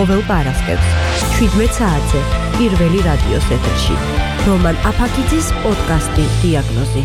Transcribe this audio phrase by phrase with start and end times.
[0.00, 0.86] ყოველ პარასკევს.
[1.36, 2.20] 17 საათზე
[2.56, 3.96] პირველი რადიოს ეთერში.
[4.46, 7.02] რომან აფაკიძის პოდკასტი დიაგნოზი.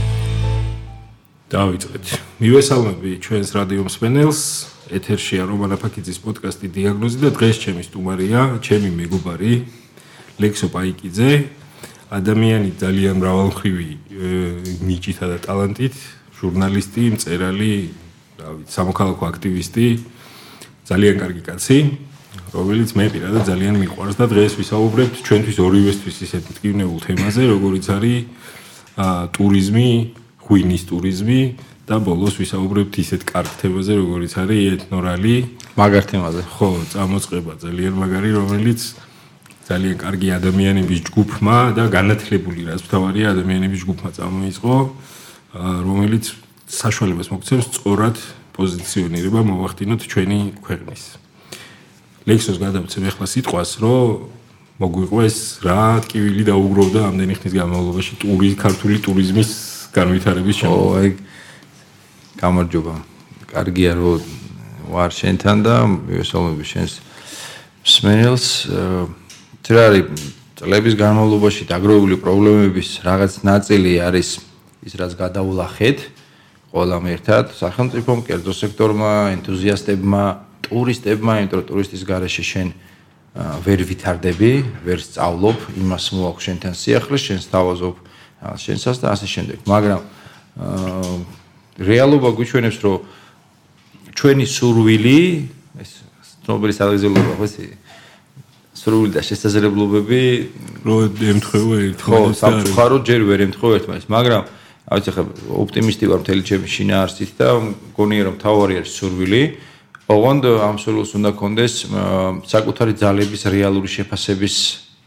[1.51, 2.05] დავიწყეთ.
[2.39, 4.41] მივესალმები ჩვენს რადიო მსმენელს.
[4.95, 9.51] ეთერშია რომან აფაკიძის პოდკასტი დიაგნოზი და დღეს ჩემი სტუმარია ჩემი მეგობარი
[10.39, 11.31] ლექსო პაიკიძე.
[12.15, 13.89] ადამიანი ძალიან მრავალმხრივი
[14.87, 15.95] ნიჭითა და ტალანტით
[16.39, 17.75] ჟურნალისტი, მწერალი,
[18.39, 19.87] რა ვიცი, სამოქალაქო აქტივისტი,
[20.87, 21.77] ძალიან კარგი კაცი,
[22.55, 28.19] რომელიც მე პირადად ძალიან მიყვარს და დღეს ვისაუბრებთ ჩვენთვის ორივესთვის ისეთ მტკივნეულ თემაზე, როგორიც არის
[28.95, 29.89] ა ტურიზმი,
[30.45, 31.41] ღვინის ტურიზმი
[31.85, 35.35] და ბოლოს ვისაუბრებთ ისეთ კარგ თემაზე, როგორიც არის ეთნორალი,
[35.75, 36.41] მაგარ თემაზე.
[36.55, 38.79] ხო, წამოწყება ძალიან მაგარი, რომელიც
[39.65, 44.75] ძალიან კარგი ადამიანების ჯგუფმა და განათლებული რაც თავარია ადამიანების ჯგუფმა წამოიწყო,
[45.89, 46.25] რომელიც
[46.69, 48.17] საშუალებას მოგცემს სწორად
[48.55, 51.24] პოზიციონირება მოვახდინოთ ჩვენი ქვეყნის.
[52.25, 54.33] ლექსოს გადავცემ ახლა სიტყვას, რომ
[54.81, 59.49] მოგვიყვეს რა ტკივილი დაუგროვდა ამდენი ხნის განმავლობაში ტური ქართული ტურიზმის
[59.95, 60.81] განვითარების შემდგომ.
[60.83, 61.09] ო, აი
[62.41, 62.95] გამარჯობა.
[63.55, 64.19] კარგია რომ
[64.91, 66.93] ვარ შენთან და მივესალმები შენს
[67.85, 68.45] სმენელს.
[69.63, 70.05] თერა არის
[70.59, 74.29] წლების განმავლობაში დაგროვებული პრობლემების რაღაც ნაწილი არის
[74.85, 75.97] ის რაც გადაულახეთ
[76.75, 82.67] ყველამ ერთად სახელმწიფომ, კერძო სექტორმა, ენთუზიასტებმა, ტურისტებმა, იმიტომ რომ ტურისტის garaშე შენ
[83.35, 84.53] ვერ ვითარდები,
[84.85, 87.95] ვერ სწავლობ, იმას მოაქვს შენთან სიახლე, შენ სთავაზობ
[88.55, 89.57] შენსას და ასე შემდეგ.
[89.67, 90.01] მაგრამ
[91.75, 92.97] რეალობა გვიჩვენებს, რომ
[94.15, 95.19] ჩვენი სურვილი,
[95.83, 95.91] ეს
[96.45, 97.55] ცნობილი საგზელობა ხო ეს
[98.75, 100.21] სრული და შესაძლებლობები
[100.85, 102.05] რო ემთხვევა ერთმანეთს.
[102.05, 104.43] ხო, სამწუხაროდ ჯერ ვერ ემთხვევა ერთმანეთს, მაგრამ
[104.85, 109.43] აი ხა ოპტიმისტი ვარ მთელი ჩემი შინაარსით და მგონია რომ თავარი არის სურვილი.
[110.05, 111.75] ოღონდ ამ სურვილს უნდა კონდეს
[112.45, 114.55] საკუთარი ძალების რეალური შეფასების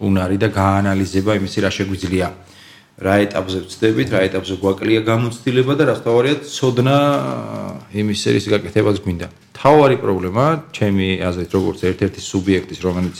[0.02, 2.28] უნარი და გაანალიზება იმისი რა შეგვიძლია.
[2.98, 6.96] რა ეტაპზე ვწდებით, რა ეტაპზე გვაკლია გამოცდილება და რა თავარია ცოდნა
[7.94, 9.26] იმის სერიის გაკეთებას გვინდა.
[9.54, 10.44] თავარი პრობლემა
[10.74, 13.16] ჩემი აზრით როგორც ერთ-ერთი სუბიექტის რომელიც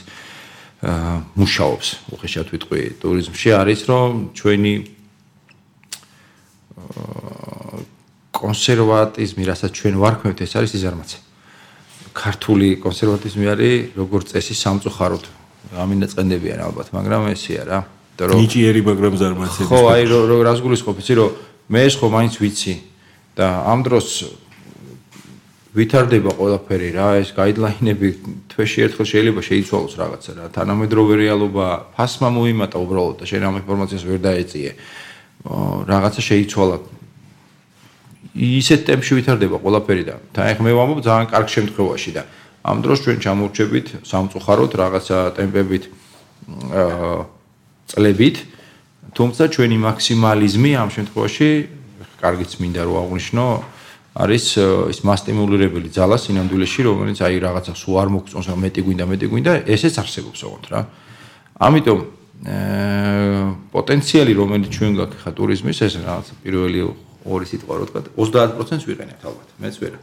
[0.82, 4.74] აა მუშაობს უხეშად ვიტყვი ტურიზმში არის რომ ჩვენი
[8.38, 11.27] კონსერვატიზმი, რასაც ჩვენ ვარქმევთ, ეს არის იზარმაცე.
[12.18, 15.24] ქართული კონსერვატიზმი არის როგორც წესი სამწუხაროდ.
[15.78, 17.80] ამინდა წენდებიან ალბათ, მაგრამ ესეა რა.
[18.18, 19.68] რომ ნიჭიერი, მაგრამ ზარმაცები.
[19.70, 21.30] ხო, აი რო რას გულისხმობ, იცი რომ
[21.70, 22.74] მე ეს ხო მაინც ვიცი
[23.38, 24.08] და ამ დროს
[25.78, 28.08] ვითარდება ყველაფერი რა, ეს გაიდლაინები
[28.50, 30.44] თვეში ერთხელ შეიძლება შეიცვალოს რაღაცა რა.
[30.50, 34.70] თანამედროვე რეალობა ფასმა მოიმატა უბრალოდ და შენ ამ ინფორმაციას ვერ დაეწიე.
[35.86, 36.76] რაღაცა შეიცვალა
[38.38, 42.22] ისეთ ტემპში ვითარდება ყველაფერი და თან ახ მე ვამბობ ძალიან კარგ შემთხვევაში და
[42.68, 45.84] ამ დროს ჩვენ ჩამორჩებით სამწუხაროდ რაღაცა ტემპებით
[46.78, 47.18] აა
[47.88, 48.36] წლებით
[49.16, 51.48] თუმცა ჩვენი მაქსიმალიზმი ამ შემთხვევაში
[52.22, 53.44] კარგიც მინდა რომ აღნიშნო
[54.18, 54.44] არის
[54.90, 59.52] ის მასტიმულირებელი ძალა სინამდვილეში რომელიც აი რაღაცა სულ არ მოგწონს რა მეტი გვინდა მეტი გვინდა
[59.70, 60.80] ესეც არსებობს ოღონდ რა.
[61.62, 61.98] ამიტომ
[63.74, 66.78] პოტენციალი რომელიც ჩვენ გაქვს ხა ტურიზმის ეს რაღაც პირველი
[67.28, 69.98] ორი სიტყვა რო თქვა 30%-ს ვიყენებთ ალბათ მეც ვერა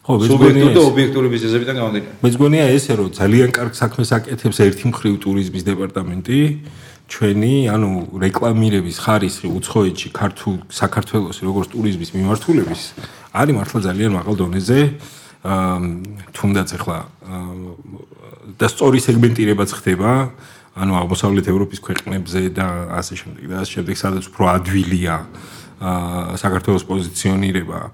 [0.00, 2.14] ხო სუბიექტური და ობიექტური ბიზნესებიდან გამომდინარე.
[2.24, 6.40] მეც გონია ესე რომ ძალიან კარგ საქმეს აკეთებს ერთი მხრივ ტურიზმის დეპარტამენტი.
[7.10, 7.90] ჩვენი ანუ
[8.22, 12.82] რეკლამირების ხარისხი უცხოეთში ქართულ საქართველოს როგორც ტურიზმის მიმართულების
[13.34, 14.80] არის მართლა ძალიან მაღალ დონეზე.
[15.40, 15.78] აა
[16.36, 16.98] თუნდაც ახლა
[18.60, 20.10] და სწორი სეგმენტირებაც ხდება
[20.80, 22.66] ანუ აღმოსავლეთ ევროპის ქვეყნებზე და
[23.00, 27.90] ასე შემდეგ და ასე შემდეგ სადაც უფრო ადვილია აა საქართველოს პოზიციონირება.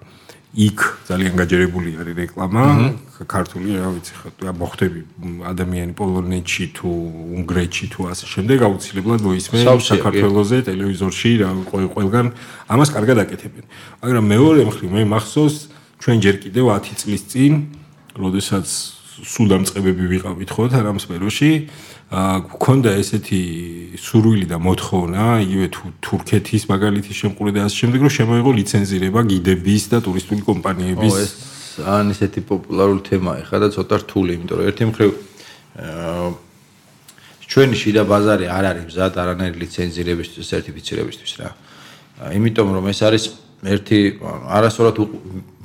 [0.56, 2.64] იქ ძალიან გაჯერებული არის რეკლამა.
[3.28, 5.00] ქართული რა ვიცი ხა მოხდები
[5.52, 6.88] ადამიანი პოლონეთში თუ
[7.36, 12.26] უნგრეთში თუ ასე შემდეგ აუცილებლად მოისმენ საქართველოსზე ტელევიზორში რა ყველგან.
[12.72, 13.64] ამას კარგად აკეთებენ.
[14.00, 15.56] მაგრამ მეორე მხრივ მე მახსოვს
[16.00, 17.52] ჩვენ ჯერ კიდევ 10 წლის წინ
[18.16, 18.66] როდესაც
[19.16, 23.42] სულ დამწყებები ვიყავით ხო თანამ სფეროში აა გქონდა ესეთი
[23.98, 25.66] სურვილი და მოთხოვნა იგივე
[26.06, 31.10] თურქეთის მაგალითის შემყური და ასე შემდეგ რომ შემოიღო ლიცენზირება გიდების და ტურისტული კომპანიების.
[31.10, 31.32] ო ეს
[31.82, 35.10] ან ესეთი პოპულარული თემაა ხა და ცოტა რთული იმიტომ რომ ერთი მხრივ
[37.46, 41.50] ჩვენი შიდა ბაზარი არ არის მზად არანაირი ლიცენზირებისთვის სერტიფიცირებისთვის რა.
[42.38, 43.24] იმიტომ რომ ეს არის
[43.66, 44.96] ერთი არასწორად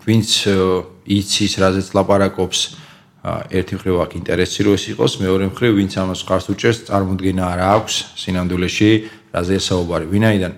[0.05, 0.29] ვინც
[1.05, 2.59] იცის რაზეც ლაპარაკობს
[3.21, 7.65] ერთი მხრივ აქ ინტერესი რო ეს იყოს, მეორე მხრივ ვინც ამას ხარს უჭერს, წარმოქმნა არა
[7.77, 8.91] აქვს სინამდვილეში,
[9.29, 10.05] რაზე საუბარი.
[10.09, 10.53] ვინაიდან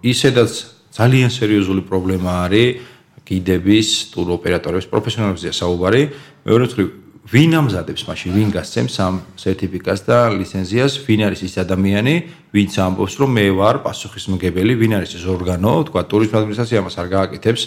[0.00, 0.52] ისედაც
[0.96, 2.80] ძალიან სერიოზული პრობლემა არის
[3.28, 6.02] გიდების, ტურ ოპერატორების პროფესიონალიზაცია საუბარი.
[6.48, 6.88] მეორე მხრივ
[7.30, 12.14] ვინ ამზადებს მაშინ ვინ გასცემს ამ სერტიფიკატს და ლიცენზიას ვინ არის ის ადამიანი
[12.50, 17.08] ვინც ამბობს რომ მე ვარ პასუხისმგებელი ვინ არის ეს ორგანო თქვა ტურიზმ ადმინისტრაცია მას არ
[17.14, 17.62] გააკეთებს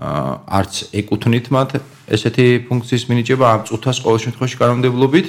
[0.00, 1.70] არც ეკუთვნით მათ
[2.08, 5.26] ესეთი ფუნქციის მინიჭება ამ წუთას ყოველ შემთხვევაში კანონმდებლობით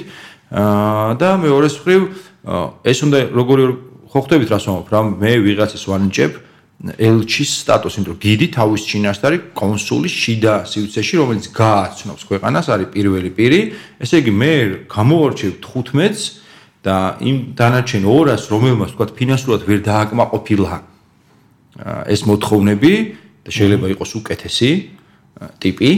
[1.20, 2.00] და მეორე მხრივ
[2.88, 3.64] ეს უნდა როგორი
[4.12, 6.32] ხო ხვდებით რას ვამბობ რა მე ვიღაცას ვანიჭებ
[6.82, 12.88] ელჩის სტატუსი, იმიტომ რომ გიდი თავის ჩინასთან არის კონსული შიდა სივრცეში, რომელიც გააცნობს ქვეყანას, არის
[12.90, 13.60] პირველი პირი.
[14.02, 14.52] ესე იგი მე
[14.90, 16.22] გამოვარჩევ 15-ს
[16.82, 20.72] და იმ დანარჩენ 200-ს, რომელმაც თქვა ფინანსურად ვერ დააკმაყოფილა
[22.10, 22.92] ეს მოთხოვნები
[23.42, 24.70] და შეიძლება იყოს უკეთესი
[25.62, 25.90] ტიპი,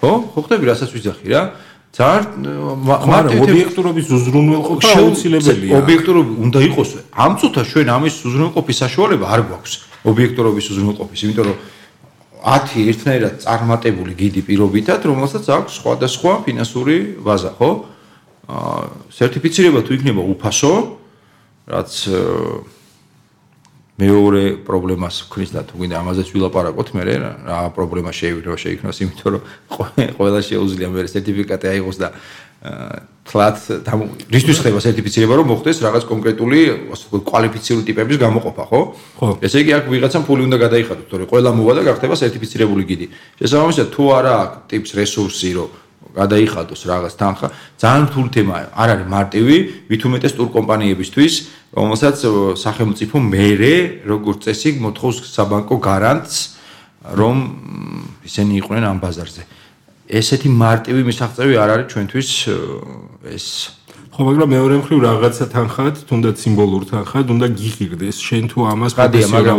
[0.00, 0.12] ხო?
[0.32, 1.42] ხო ხდები რასაც ვიძახი რა?
[1.90, 2.46] ძალიან
[2.86, 5.72] მარტო ობიექტურობის უზრუნველყოფა აუცილებელია.
[5.82, 6.90] ობიექტურობა უნდა იყოს.
[7.10, 9.72] ამ წუთას ჩვენ ამის უზრუნველყოფის საშუალება არ გვაქვს.
[10.06, 11.58] ობიექტურობის უზრუნველყოფის, იმიტომ რომ
[12.40, 17.70] 10 ერთნაირად წარმატებული გიდი პირობითად, რომელსაც აქვს სხვადასხვა ფინანსური ბაზა, ხო?
[18.50, 20.72] აა სერტიფიცირება თუ იქნება უფასო,
[21.74, 21.92] რაც
[24.00, 29.42] მეორე პრობლემას ვქნის და თუ გინდა ამაზეც ვილაპარაკოთ მე რა პრობლემა შეიძლება შეიქმნას, იმიტომ რომ
[30.16, 32.08] ყველა შეუძლია მე სერტიფიკატი აიღოს და
[32.60, 33.56] თლათ
[34.28, 36.58] რისთვის ხდება სერტიფიცირება რომ მოხდეს რაღაც კონკრეტული
[36.92, 38.80] ასე ვთქვათ კვალიფიციური ტიპების გამოყოფა ხო?
[39.16, 39.28] ხო.
[39.40, 43.06] ესე იგი აქ ვიღაცამ ფული უნდა გადაიხადოს, თორე ყველა მოვა და გახდება სერტიფიცირებული გიდი.
[43.40, 45.70] შესაბამისად თუ არა აქვს ტიპს რესურსი რომ
[46.10, 47.48] გადაიხადოს რაღაც თანხა,
[47.80, 48.66] ძალიან რთული თემაა.
[48.74, 49.56] არ არის მარტივი,
[49.90, 51.34] ვითომ უმეტეს ტურკომპანიებისთვის,
[51.70, 52.16] რომელსაც
[52.58, 56.36] სახელმწიფო მეერე როგორც წესი მოთხოვს საბანკო გარანტს
[57.14, 57.36] რომ
[58.26, 59.42] ისინი იყვნენ ამ ბაზარზე.
[60.10, 62.30] ესეთი მარტივი მისაღწევი არ არის ჩვენთვის
[63.30, 63.46] ეს.
[64.10, 69.26] ხო მაგრამ მეორე მხრივ რაღაცა თანხად თუნდაც სიმბოლურ თანხად უნდა გიღირდეს შენ თუ ამას გადია
[69.30, 69.58] მაგრამ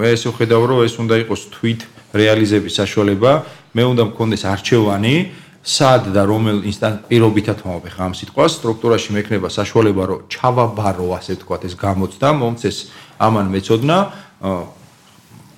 [0.00, 1.80] მე ეს ვხედავ რომ ეს უნდა იყოს თვით
[2.16, 3.32] რეალიზების საშუალება.
[3.76, 5.16] მე უნდა მქონდეს არჩევანი
[5.62, 11.38] სად და რომელ ინსტანტ პირობითად მომავე ხა ამ სიტყვას სტრუქტურაში მექნება საშუალება რომ ჩავაბარო ასე
[11.38, 12.78] ვთქვათ ეს გამოცდა მომცეს
[13.22, 13.98] ამან მეწოდნა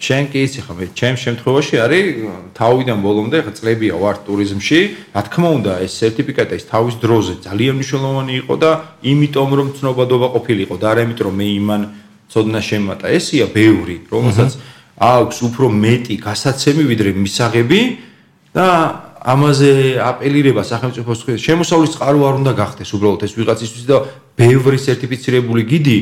[0.05, 2.05] შენ კი იცი ხომ ჩემ შემთხვევაში არის
[2.53, 4.81] თავიდან ბოლომდე ხა წლებია ვარ ტურიზმში.
[5.17, 8.71] რა თქმა უნდა ეს სერტიფიკატი ის თავის დროზე ძალიან მნიშვნელოვანი იყო და
[9.01, 10.75] იმიტომ რომ ცნობადობა ყოფილიყო.
[10.77, 11.83] და არა იმიტომ რომ მე იმან
[12.29, 13.05] ცოდნა შემატა.
[13.17, 14.53] ესია ბევრი რომელსაც
[15.01, 17.81] აქვს უფრო მეტი გასაცემი ვიდრე მისაღები
[18.53, 18.69] და
[19.25, 19.71] ამაზე
[20.05, 23.97] აპელირება სახელმწიფოს შემოსავლის წყარო არ უნდა გახდეს უბრალოდ ეს ვიღაცისთვის და
[24.37, 25.99] ბევრი სერტიფიცირებული გიდი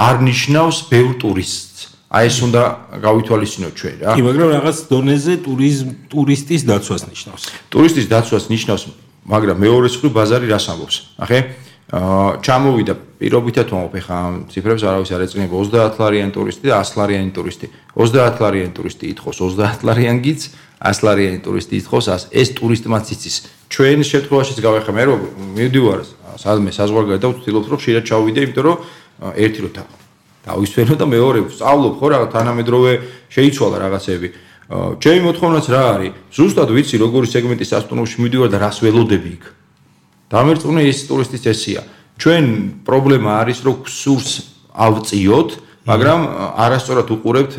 [0.00, 2.62] არ ნიშნავს ბევრ ტურისტს აი ეს უნდა
[3.02, 4.12] გავითვალისწინოთ ჩვენ რა.
[4.14, 7.42] კი, მაგრამ რაღაც დონეზე ტურიზმ ტურისტის დაცვას ნიშნავს.
[7.74, 8.82] ტურისტის დაცვას ნიშნავს,
[9.26, 10.96] მაგრამ მეორე მხრივ ბაზარი რას ამბობს?
[11.18, 11.38] ახე
[11.90, 16.96] აა ჩამოვიდა პირობითად ვამბობ ხა ამ ციფრებს არავის არ ეწინება 30 ლარიანი ტურისტი და 100
[16.96, 17.66] ლარიანი ტურისტი.
[17.92, 20.40] 30 ლარიანი ტურისტი ითხოვს 30 ლარიან გიც,
[20.84, 22.28] 100 ლარიანი ტურისტი ითხოვს 100.
[22.30, 23.36] ეს ტურისტმაც იცის.
[23.72, 25.20] ჩვენ შემთხვევაშიც გავეხა მე რომ
[25.56, 26.00] მივდივარ
[26.36, 28.76] სადმე საზღვარგარეთ და ვცდილობ რომ შეიძლება ჩავიდე, იმიტომ რომ
[29.34, 29.70] ერთი რო
[30.44, 32.92] დავისვენო და მეორე ვსწავლობ ხო რა თანამედროვე
[33.32, 34.28] შეიცვალა რაღაცები.
[35.00, 36.12] ჩემი მოთხოვნაც რა არის?
[36.36, 39.44] ზუსტად ვიცი როგორი სეგმენტის ასტონოში მივდივარ და რას ველოდები იქ.
[40.32, 41.80] დამერწმუნე ის ტურისტის წესია.
[42.20, 42.44] ჩვენ
[42.84, 44.32] პრობლემა არის რომ სურს
[44.72, 45.50] ავწიოთ,
[45.84, 46.20] მაგრამ
[46.64, 47.52] არასწორად უყურებთ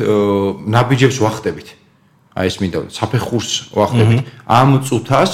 [0.66, 1.68] ნაბიჯებს ვახტებით.
[2.36, 4.20] აი ეს მინდა საფეხურს ვახტებით.
[4.44, 5.32] ამ წუთას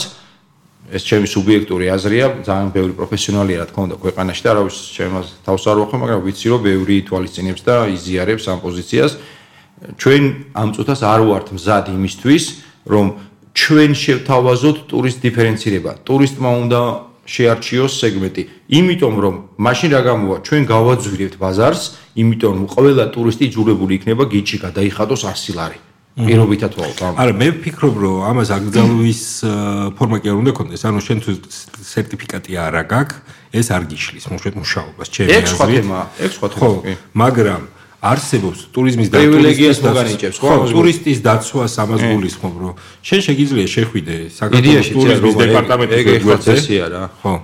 [0.93, 5.63] ეს ჩემი სუბიექტური აზრია, ძალიან ბევრი პროფესიონალია რა თქმა უნდა ქვეყანაში და არავის ჩემს თავს
[5.73, 9.13] არ ვახო, მაგრამ ვიცი რომ ბევრი თვალისწინებს და იზიარებს ამ პოზიციას.
[9.99, 12.45] ჩვენ ამ წუთას არ ვართ მზად იმისთვის,
[12.93, 13.07] რომ
[13.57, 15.93] ჩვენ შევთავაზოთ ტურისტ დიფერენცირება.
[16.07, 16.81] ტურისტმა უნდა
[17.23, 18.43] შეარჩიოს სეგმენტი,
[18.79, 21.83] იმიტომ რომ მაშინ რა გამოვა, ჩვენ გავაძვირებთ ბაზარს,
[22.19, 25.79] იმიტომ რომ ყველა ტურისტი იძულებული იქნება გიჩი გადაიხადოს 100 ლარი.
[26.13, 27.17] პირობითად ვაუბრობ.
[27.17, 29.23] არა, მე ვფიქრობ, რომ ამას აკრძალვის
[29.97, 30.83] ფორმა კი არ უნდა კონდეს.
[30.85, 31.31] ანუ შენ თუ
[31.81, 33.17] სერტიფიკატი არ აქვს,
[33.53, 35.45] ეს არ გიშლის მუშაობას, ჩემი აზრით.
[35.45, 36.97] ეს სხვა თემაა, ეს სხვა თემაა.
[37.17, 37.63] მაგრამ
[38.03, 40.53] არსებობს ტურიზმის და პრივილეგიას მოგანიჭებს, ხო?
[40.75, 42.75] ტურისტის დაცვას ამას გულისხმობ, რომ
[43.07, 47.03] შენ შეგიძლია შეხვიდე საქართველოს ტურიზმის დეპარტამენტის ვებსაიტია რა.
[47.23, 47.35] ხო.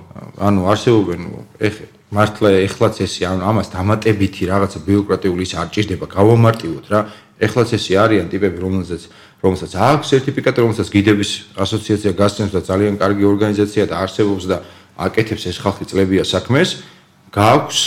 [0.42, 1.20] ანუ არსებობენ
[1.62, 1.75] ეხ
[2.08, 7.00] მართლა ეხლაც ესე ანუ ამას დამატებითი რაღაცა ბიუროკრატიული ის არ ჭირდება, გავამარტივოთ რა.
[7.38, 9.02] ეხლაც ესე არიან ტიპები, რომელსაც
[9.38, 14.57] რომელსაც აქვს სერტიფიკატი, რომელსაც გიდების ასოციაცია გასცემს და ძალიან კარგი ორგანიზაცია და არსებობს და
[14.99, 16.83] აკეთებს ეს ხალხი წლებია საქმეს,
[17.30, 17.80] გაქვს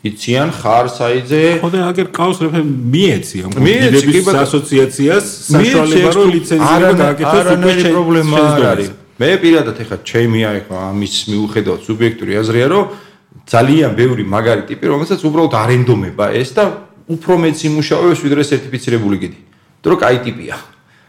[0.00, 1.60] იციან ხარ საიძე.
[1.60, 8.36] ხო და აგერ ყავს რეფე მიეცი ამ გიდების ასოციაციას საშუალება რომ ლიცენზია გააკეთოს უკვე პრობლემა
[8.40, 8.88] არ არის.
[9.20, 12.84] მე პირადად ეხა ჩემი აიხო ამის მიუხედავად სუბიექტური აზრია რომ
[13.44, 16.64] ძალიან ბევრი მაგარი ტიპი რომელსაც უბრალოდ არენდომება ეს და
[17.10, 19.38] უფრო მეც იმუშავებს ვიდრე სერტიფიცირებული გიდი.
[19.82, 20.56] დრო კაი ტიპია.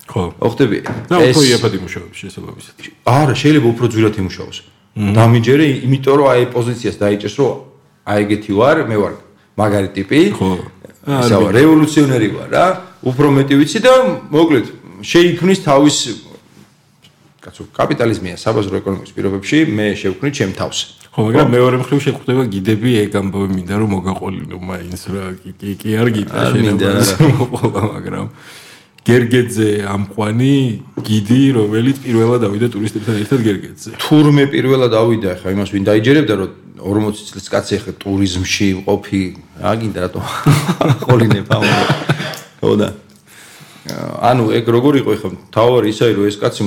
[0.09, 0.33] ხო.
[0.41, 0.77] ოხტები.
[1.07, 2.73] და უფრო იაფად იმუშავებს შესაბამისად.
[3.05, 4.57] არა, შეიძლება უფრო ძვირად იმუშაოს.
[4.91, 7.51] დამიჯერე, იმიტომ რომ აი პოზიციას დაიჭერს, რომ
[8.11, 9.13] აი ეგეთი ვარ, მე ვარ
[9.55, 10.19] მაგარი ტიპი.
[10.35, 10.49] ხო.
[11.07, 12.65] ისე ვარ, რევოლუციონერი ვარ რა.
[13.01, 13.93] უფრო მეტი ვიცი და
[14.29, 14.65] მოკლედ
[15.01, 15.97] შეიქმნის თავის
[17.41, 20.79] კაცო კაპიტალიზმია საბაზრო ეკონომიკის პირობებში მე შევქმნი ჩემ თავს.
[21.11, 25.89] ხო, მაგრამ მეორე მხრივ შეხვდება გიდები ეგ ამბავი მინდა რომ მოგაყოლინო მაინც რა კი კი
[25.99, 28.27] არ გიდა შეიძლება მაგრამ
[29.01, 30.55] გერგეძე ამყვანი
[31.01, 33.91] გიდი რომელიც პირველად ავიდა ტურისტებთან ერთად გერგეძე.
[33.97, 39.21] თურმე პირველად ავიდა ხა იმას ვინ დაიჯერებდა რომ 40 წლის კაცი ხა ტურიზმში ყოფი
[39.57, 40.21] რა გინდა რატო
[41.09, 41.65] ყოლინებ ამ
[42.61, 42.87] ხო და
[43.89, 46.63] ანუ ეგ როგორ იყო ხა თავარი ისე რომ ეს კაცი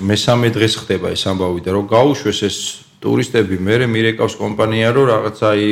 [0.00, 2.56] მესამე დღეს ხდება ეს ამბავი და რომ გაუშვეს ეს
[3.04, 5.68] ტურისტები მე მირეკავს კომპანია რომ რაღაცა აი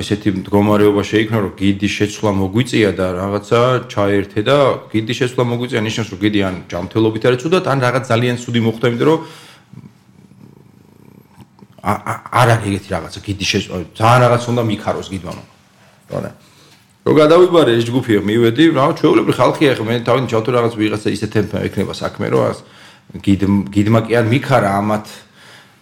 [0.00, 3.60] ესეთი მდგომარეობა შეიქმნა რომ გიდი შეცვლა მოგვიწია და რაღაცა
[3.92, 4.56] ჩაერთე და
[4.88, 8.86] გიდი შეცვლა მოგვიწია ნიშნავს რომ გიდი ან ჯანმრთელობით არის ცუდად ან რაღაც ძალიან ცუდი მოხდა
[8.88, 9.20] იმიტომ რომ
[11.84, 15.44] არ არის ეგეთი რაღაცა გიდი შეცვლა ძალიან რაღაც უნდა მიქაროს გიდვანო
[16.24, 16.32] რა
[17.04, 21.26] რო გადავიბარე ეს ჯგუფი მივედი რა ჩვეულებრივი ხალხია ხა მე თავი ჩავთო რაღაც ვიღაცა ისე
[21.36, 22.64] თემპა ექნება საქმე რომ
[23.20, 23.42] გიდ
[23.76, 25.06] გიდმა კი არ მიქარა ამათ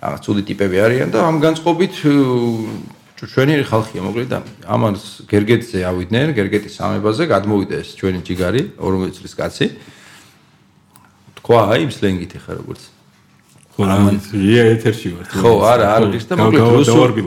[0.02, 1.94] რაღაც ცუდი ტიპები არიან და ამ განწყობით
[3.22, 9.34] ჩვენი ხალხია მოკლედ და ამას გერგეტზე ავიდნენ გერგეტის სამებაზე გადმოვიდა ეს ჩვენი ჯიგარი 40 წლის
[9.38, 9.66] კაცი.
[11.38, 12.82] თქვა აი იმ სლენგით ხარ როგორც
[13.72, 13.84] ხო
[14.36, 17.22] ია ეთერში ვარ ხო არა არ ის და მოკლედ რუსული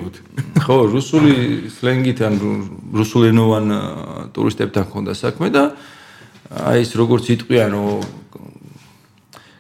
[0.65, 1.33] ხო რუსული
[1.73, 2.33] სლენგით ან
[2.93, 3.65] რუსულენოვან
[4.35, 5.63] ტურისტებთან ქონდა საქმე და
[6.53, 8.23] აი ეს როგორც იტყვიან რომ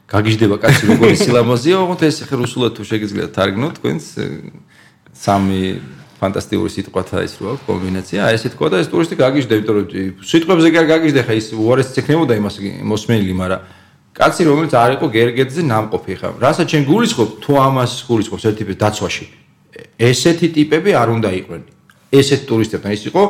[0.05, 4.05] გაგიჟდება კაცი როგორი სილამაზეა, ოღონდ ეს ხე რუსულად თუ შეგიძლიათ თარგმნო თქვენს
[5.17, 5.61] სამი
[6.21, 8.19] ფანტასტიკური სიტყვათა ის რო აქვს კომბინაცია.
[8.29, 9.85] აი ესე თქვა და ეს ტურისტი გაგიჟდა, იმიტომ რომ
[10.29, 13.61] სიტყვებზე კი არ გაგიჟდა, ხა ის უარეს ცექნებოდა იმას მოსმენილი, მაგრამ
[14.15, 16.29] კაცი რომელიც არ იყო გერგედზე ნამყოფი ხა.
[16.39, 19.25] რასაც ჩვენ გულისხმობ, თუ ამას გულისხმობ ერთ ტიპის დაცვაში.
[19.99, 21.63] ესეთი ტიპები არ უნდა იყვნენ.
[22.15, 23.23] ესეთ ტურისტებთან ის იყო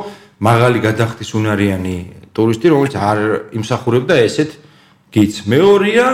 [0.45, 1.97] მაღალი გადახდის უნარიანი
[2.37, 3.17] ტურისტი, რომელიც არ
[3.57, 4.51] იმსახურებდა ესეთ
[5.09, 5.33] გიც.
[5.49, 6.07] მეორეა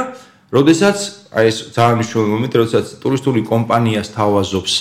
[0.56, 0.98] როდესაც
[1.36, 4.74] აი ეს ძალიან მნიშვნელოვანი მომენტი, როდესაც ტურისტული კომპანია სთავაზობს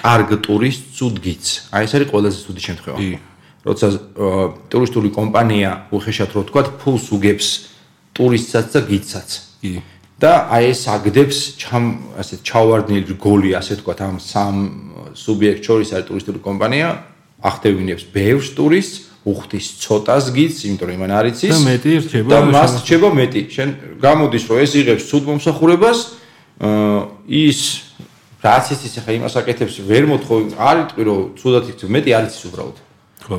[0.00, 1.44] კარგ ტურისტს უდგიც.
[1.76, 2.98] აი ეს არის ყველაზე ცუდი შემთხვევა.
[3.68, 3.94] როდესაც
[4.72, 7.48] ტურისტული კომპანია უხეშად რო თქვა, ფულს უგებს
[8.20, 9.30] ტურისტსაც და გიცსაც.
[10.20, 11.84] და აი ეს აგდებს ჩამ
[12.20, 14.56] ასე ჩავარდნილი გოლი ასე თქვა ამ სამ
[15.16, 16.88] სუბიექტ შორის არის ტურისტული კომპანია
[17.40, 22.72] ახდევინებს ბევრს ტურისტს უხდის ცოტას გიც, იმიტომ რომ იმან არიცის და მეტი რჩება და მას
[22.80, 23.40] რჩება მეტი.
[23.52, 23.68] შენ
[24.00, 25.98] გამოდის რომ ეს იღებს ცუდ მომსახურებას,
[26.64, 27.60] აა ის
[28.40, 32.76] რაც ის ხა იმას აკეთებს, ვერ მოთხო, არ იტყვი რომ ცუდად იქცე, მეტი არიცის უბრალოდ.
[33.28, 33.38] ხო.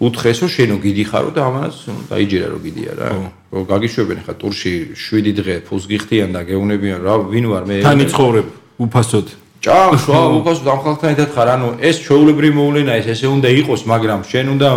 [0.00, 1.74] უთხეს რომ შენო გიდი ხარო და ამანაც
[2.10, 3.08] დაიჯერა რომ გიდია რა.
[3.14, 3.39] ხო.
[3.50, 7.76] გაგიშვებენ ხა ტურში 7 დღე ფულს გიხდიან და გეუნებიან რა ვინ ვარ მე?
[7.82, 8.46] თან იცხოვრებ
[8.78, 9.26] უფასოდ.
[9.60, 14.20] ჭამშვა უყოს ამ ხალხთან ერთად ხარ ანუ ეს ჩეულებრივი მოვლენა ეს ესე უნდა იყოს მაგრამ
[14.24, 14.68] შენ უნდა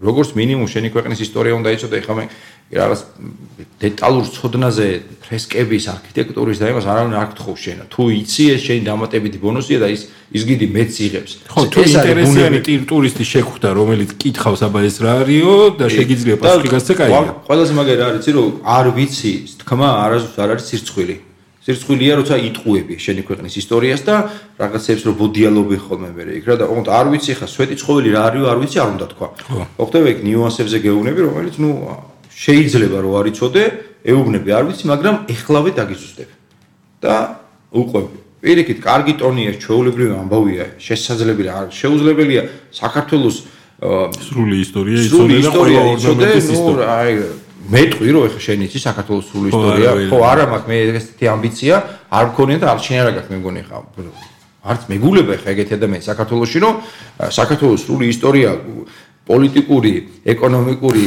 [0.00, 2.24] როგორც მინიმუმ შენი ქვეყნის ისტორია უნდა იცოდე ხა მე
[2.70, 3.00] რაღაც
[3.82, 4.86] დეტალურ ცოდნაზე
[5.26, 7.78] ფრესკების არქიტექტურის და იმას არავინ არ გთხოვ შენ.
[7.90, 11.32] თუ იცი ეს შენი დამატებითი ბონუსია და ის ის გიდი მეც იღებს.
[11.50, 16.92] ხო თუ ინტერესიანი ტურისტი შეხვდა რომელიც კითხავს აბა ეს რა არისო და შეგიძლია პასუხი გასცე
[16.94, 19.32] კაია ყველაზე მაგარი არის იცი რომ არ ვიცი
[19.66, 21.16] თქმა არასდროს არ არის სირცხვილი.
[21.60, 24.14] სირცხვილია როცა იტყუები შენი ქვეყნის ისტორიას და
[24.62, 28.20] რაღაცებს რო ბოდიალობი ხოლმე მე იქ რა და ოღონდ არ ვიცი ხა სვეტი ცხოველი რა
[28.30, 29.28] არის არ ვიცი არ უნდა თქვა.
[29.44, 29.62] ხო.
[29.90, 31.70] ხდება ეგ ნიუანსებზე გეუბნები რომელიც ნუ
[32.44, 33.62] შეიძლება რომ არ იცოდე
[34.12, 36.30] ეუბნები არ ვიცი მაგრამ ეხლავე დაგიზუსტებ.
[37.00, 37.14] და
[37.72, 42.42] უყვები პირიქით კარგი ტონია ჩვეულებრივი ამბავია შესაძლებელია არ შეუძლებელია
[42.80, 43.36] საქართველოს
[43.80, 46.84] სრული ისტორია იცოდე და ყველა ორნამენტის ისტორია.
[47.00, 47.12] აი
[47.70, 49.88] მეტყვი რომ ეხა შენ იცი საქართველოს სრული ისტორია.
[50.08, 51.74] ხო არა მაქვს მე ესეთი ამბიცია
[52.08, 53.76] არ მქონია და არ შეიძლება გაქვს მე მგონი ხა
[54.60, 56.74] არც მეგულება ეხა ეგეთი ადამიანი საქართველოსში რომ
[57.32, 58.50] საქართველოს სრული ისტორია
[59.30, 59.92] პოლიტიკური,
[60.34, 61.04] ეკონომიკური,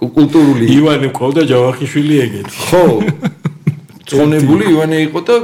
[0.00, 2.56] კულტურული ივანე ყავდა ჯავახიშვილი ეგეთი.
[2.66, 2.84] ხო.
[4.10, 5.34] წონებული ივანე იყო და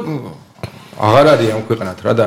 [1.07, 2.27] აღარ არის ამ ქვეყნად რა და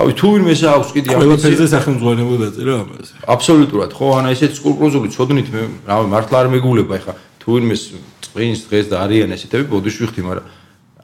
[0.00, 3.12] აი თუ ვინმე აქვს კიდე ამ ყველაფერზე სახელმძღვანელო დაწერა ამაზე.
[3.34, 7.76] აბსოლუტურად ხო, ანუ ესეთ სკრუპულოზული ცოდნით მე რა მართლა არ მეგულება ეხა თუ ვინმე
[8.24, 10.46] წვინს დღეს და არიან ესეთები ბოდიში ვიხდი, მაგრამ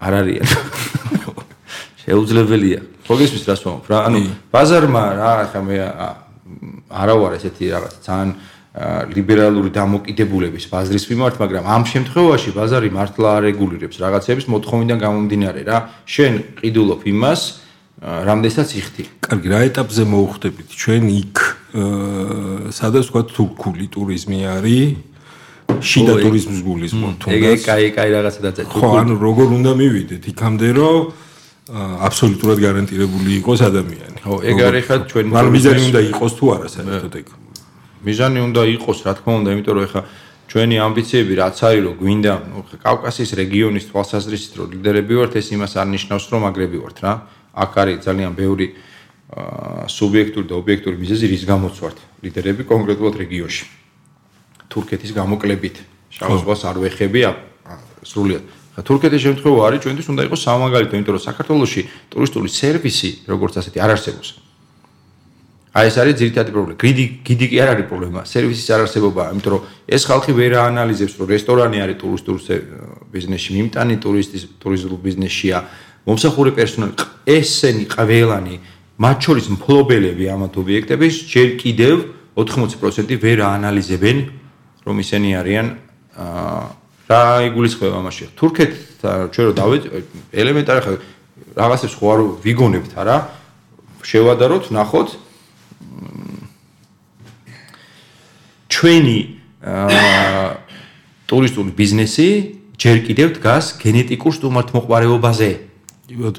[0.00, 0.46] არ არიან.
[2.02, 2.80] შეუძლებელია.
[3.04, 3.98] ხო გესმის რას ვამბობ რა?
[4.08, 4.18] ანუ
[4.50, 5.76] ბაზარმა რა ხა მე
[6.90, 8.30] არა ვარ ესეთი რაღაც ძალიან
[9.10, 15.78] ლიბერალური დამოკიდებულების ბაზრის მიმართ, მაგრამ ამ შემთხვევაში ბაზარი მართლა არ რეგულირებს რაღაცების მოთხოვნიდან გამომდინარე რა.
[16.06, 16.32] შენ
[16.62, 17.40] ყიდულობ იმას,
[18.00, 19.04] რამდენსაც იხდი.
[19.26, 20.68] კარგი, რა ეტაპზე მოუხდებით?
[20.70, 21.36] ჩვენ იქ
[21.70, 24.90] სადაც თქვა თურქული ტურიზმი არის
[25.78, 30.22] შიდა ტურიზმის გულისხმობ თუნდაც ეგ ეგ კაი კაი რაღაცა დაწერე ხო ანუ როგორ უნდა მივიდეთ
[30.34, 30.98] იქამდე რომ
[31.70, 34.18] აბსოლუტურად გარანტირებული იყოს ადამიანი.
[34.26, 37.26] ხო ეგ არის ხა ჩვენ მაგრამ მიზანი უნდა იყოს თუ არა საერთოდ ეგ.
[38.06, 40.00] მიზანი უნდა იყოს რა თქმა უნდა იმიტომ რომ ხა
[40.50, 42.32] ჩვენი ამბიციები რაც არის რომ გვინდა
[42.82, 47.12] კავკასიის რეგიონის თვალსაზრისით რომ ლიდერები ვართ ეს იმას არ ნიშნავს რომ აგრები ვართ რა.
[47.54, 48.66] აქ არის ძალიან ბევრი
[49.86, 53.64] სუბიექტური და ობიექტური მიზეზი რის გამოც ვართ ლიდერები კონკრეტულად რეგიონში.
[54.70, 55.76] თურქეთის გამოკლებით.
[56.10, 57.20] შავ ზღვას არ ვეხები
[58.02, 58.42] სრულიად
[58.78, 63.90] თურქეთის შემთხვევა არის ჩვენთვის უნდა იყოს სამაგალითო იმიტომ რომ საქართველოსში ტურისტული სერვისი როგორც ასეთი არ
[63.98, 64.28] არსებობს.
[65.70, 66.76] აი ეს არის ძირითადი პრობლემა.
[66.82, 68.20] გიდი გიდი კი არ არის პრობლემა.
[68.26, 72.36] სერვისის არარსებობა იმიტომ რომ ეს ხალხი ვერ აანალიზებს რომ რესტორანი არის ტურისტულ
[73.14, 73.50] ბიზნესში.
[73.58, 75.58] მიმტანი ტურისტის ტურიზმულ ბიზნესშია.
[76.06, 76.94] მომსახურე პერსონალი
[77.28, 78.54] ესენი ყველანი
[79.00, 81.96] მათ შორის მფლობელები ამათ ობიექტების ჯერ კიდევ
[82.36, 84.18] 80% ვერ აანალიზებენ
[84.86, 85.66] რომ ისინი არიან
[87.10, 88.24] რა იგულისხმება ამაში.
[88.38, 88.72] თურქეთ
[89.34, 89.82] ჩვენ რო დავეთ
[90.30, 90.92] ელემენტარი ხა
[91.58, 93.16] რაღაცებს ხო არ ვიგონებთ არა?
[94.06, 95.08] შევადაროთ, ნახოთ.
[98.70, 99.18] ჩვენი
[101.26, 102.28] ტურისტული ბიზნესი
[102.78, 105.50] ჯერ კიდევ დგას გენეტიკურ სტუმართმოყვარეობაზე.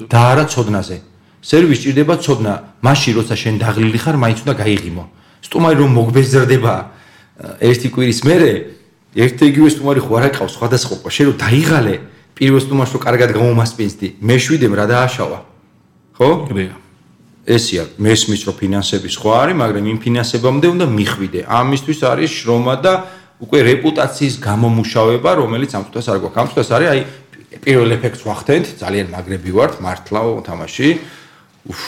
[0.08, 0.96] და არა ცოდნაზე.
[1.40, 2.52] სერვისი ჭირდება ცოდნა,
[2.84, 5.04] მაშინ როცა შენ დაღლილი ხარ, მაინც უნდა გაიღიმო.
[5.42, 6.74] სტუმარი რომ მოგბეზრდება,
[7.60, 8.52] ერთი კვირის მერე
[9.12, 11.94] ერთ იგივე სტუმარი ხო არ აკავს სხვადასხვა ყო შენ რომ დაიღალე
[12.32, 15.38] პირველ სტუმარს რო კარგად გამომასპინძდი მე შვიდემ რა დააშავა.
[16.16, 16.28] ხო?
[16.48, 16.74] კრია
[17.42, 21.40] ესია მესმის რო ფინანსები სხვა არის მაგრამ იმ ფინანსებამდე უნდა მიხვიდე.
[21.44, 22.92] ამისთვის არის შრომა და
[23.42, 26.38] უკვე რეპუტაციის გამომუშავება რომელიც ამ თვითას არ გვაქვს.
[26.38, 27.00] ამ თვითას არის აი
[27.66, 30.88] პირველ ეფექტს ვახდენთ ძალიან მაგრები ვართ მართლა თამაში.
[31.68, 31.80] უფ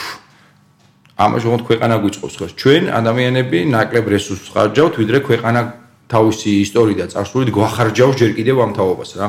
[1.15, 2.45] ამაში უნდა ქვეყანა გვიწყობს ხო?
[2.59, 8.71] ჩვენ ადამიანები ნაკლებ რესურსს ხარჯავთ ვიდრე ქვეყანა თავისი ისტორიით და წარსულით გვახარჯავს ჯერ კიდევ ამ
[8.77, 9.27] თაობას რა.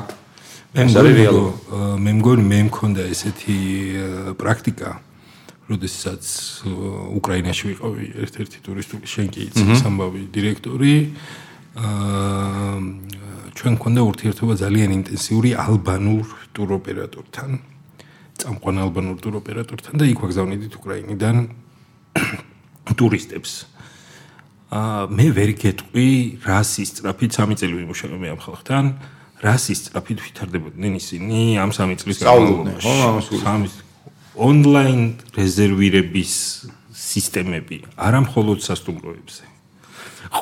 [0.77, 3.57] მე მგონი მე მქონდა ესეთი
[4.37, 4.91] პრაქტიკა
[5.73, 6.25] როდესაც
[7.17, 10.95] უკრაინაში ვიყავი ერთ-ერთი ტურისტული შენ კი იცი სამბავი დირექტორი.
[11.77, 12.77] აა
[13.57, 16.25] ჩვენ მქონდა ურთიერთობა ძალიან ინტენსიური ალბანურ
[16.57, 17.51] ტუროპერატორთან
[18.37, 21.37] წამყვან ალბანურ ტუროპერატორთან და იქ ვაგზავნიდით უკრაინიდან
[23.01, 23.53] ტურისტებს.
[23.65, 23.76] აა
[24.71, 28.85] მე ვერ გეტყვი რასის წრაფით 3 წელი ვიმუშავე მე ამ ხალხთან.
[29.39, 32.83] რასის წრაფით ვითარდებოდნენ ისინი ამ 3 წლის განმავლობაში.
[32.83, 32.95] ხო,
[33.55, 33.75] ამას
[34.37, 35.01] ონლაინ
[35.33, 36.33] რეზერვირების
[36.93, 39.45] სისტემები, არა მხოლოდ სასტუმროებზე.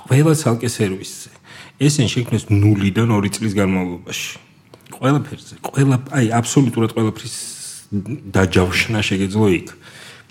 [0.09, 1.31] ყველა ცალკე სერვისზე.
[1.79, 4.33] ესენ შექმნეს 0-დან 2 წლის განმავლობაში.
[4.95, 7.37] ყველაფერზე, ყველა აი აბსოლუტურად ყველაფრის
[8.35, 9.69] დაჯავშნა შეგეძლო იქ.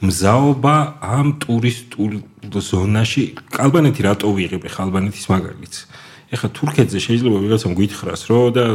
[0.04, 2.13] მზაობა ამ ტურისტულ
[2.60, 3.24] ზონაში
[3.56, 5.78] ალბანეთი რატო ვიღებ ახლა ალბანეთის მაგალითს?
[6.34, 8.66] ეხლა თურქეთზე შეიძლება ვიღაცამ გითხრას რომ და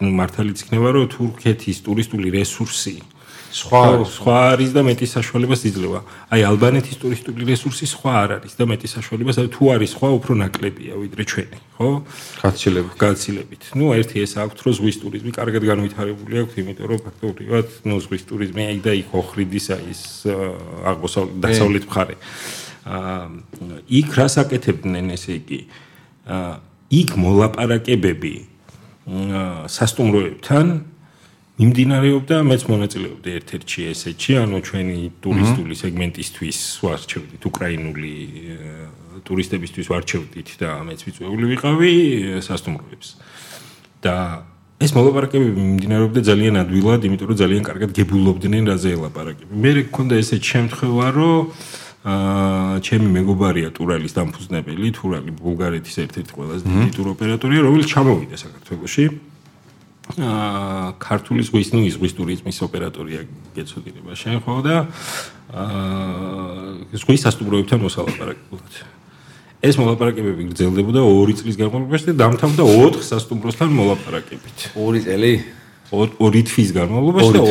[0.00, 2.94] მართალიც იქნება რომ თურქეთის ტურისტული რესურსი
[3.52, 6.00] სხვა სხვა არის და მეტი საშუალებას იძლევა.
[6.32, 10.92] აი ალბანეთის ტურისტული რესურსი სხვა არ არის და მეტი საშუალებას თუ არის სხვა უფრო ნაკლებია
[10.96, 11.88] ვიდრე ჩვენი, ხო?
[12.40, 12.94] გაცილებით.
[12.96, 13.62] გაცილებით.
[13.76, 18.22] ნუ ერთი ეს აქვს რომ ზღვის ტურიზმი კარგად განვითარებული აქვს, იმიტომ რომ ფაქტობრივად ნუ ზღვის
[18.32, 20.02] ტურიზმი აი და იქ ოხრიდის აი ეს
[20.88, 22.16] აღმოსავლეთ დასავლეთ მხარე.
[22.88, 23.24] აა
[24.00, 25.60] იქ რას აკეთებდნენ ესე იგი?
[26.24, 26.52] აა
[26.88, 28.34] იქ მოლაპარაკებები
[29.12, 30.66] აა სასტუმროებთან
[31.62, 38.14] იმდინარეობდა მეც მონაწილეობდი ერთ-ერთში ესეთში, ანუ ჩვენი ტურისტული სეგმენტისთვის ვარჩევდით უკრაინული
[39.28, 41.92] ტურისტებისთვის ვარჩევდით და მეც ვიწვეული ვიყავი
[42.46, 43.08] სასტუმროებს.
[44.02, 44.14] და
[44.82, 49.52] ეს მოლაპარაკებები მიმდინარეობდა ძალიან ადვილად, იმიტომ რომ ძალიან კარგად გებულობდნენ რაზე ელაპარაკები.
[49.62, 51.40] მე მქონდა ესეთ შემთხვევა, რომ
[52.02, 59.04] აა ჩემი მეგობარია ტურალის დამფუძნებელი, ტურალი ბულგარეთის ერთ-ერთი ყველაზე დიდი ტუროპერატორია, რომელიც ჩამოვიდა საქართველოში.
[59.06, 59.31] აა
[60.98, 63.22] ქართული ზღვის ნუ ზღვის ტურიზმის ოპერატორია
[63.54, 64.76] გეცოდინება შენ ხო და
[65.54, 68.72] აა ზღვის სასტუმროებთან მოსალაპარაკებლად.
[69.62, 74.58] ეს მოლაპარაკებები გრძელდებოდა 2 წლის განმავლობაში და დამთავრდა 4 სასტუმროსთან მოლაპარაკებით.
[74.74, 75.32] 2 წელი
[75.94, 77.42] 2 თვის განმავლობაში და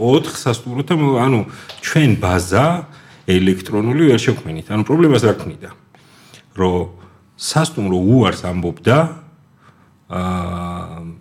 [0.00, 1.40] 4 სასტუმროთან ანუ
[1.84, 2.66] ჩვენ ბაზა
[3.28, 4.72] ელექტრონული ვერ შექმნით.
[4.72, 5.76] ანუ პრობლემას რა ქნიდა?
[6.56, 6.98] რომ
[7.36, 8.96] სასტუმრო უარს ამბობდა
[10.08, 11.17] აა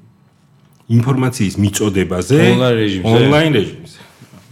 [0.87, 2.37] ინფორმაციის მიწოდებაზე
[3.03, 3.99] ონლაინ რეჟიმზე.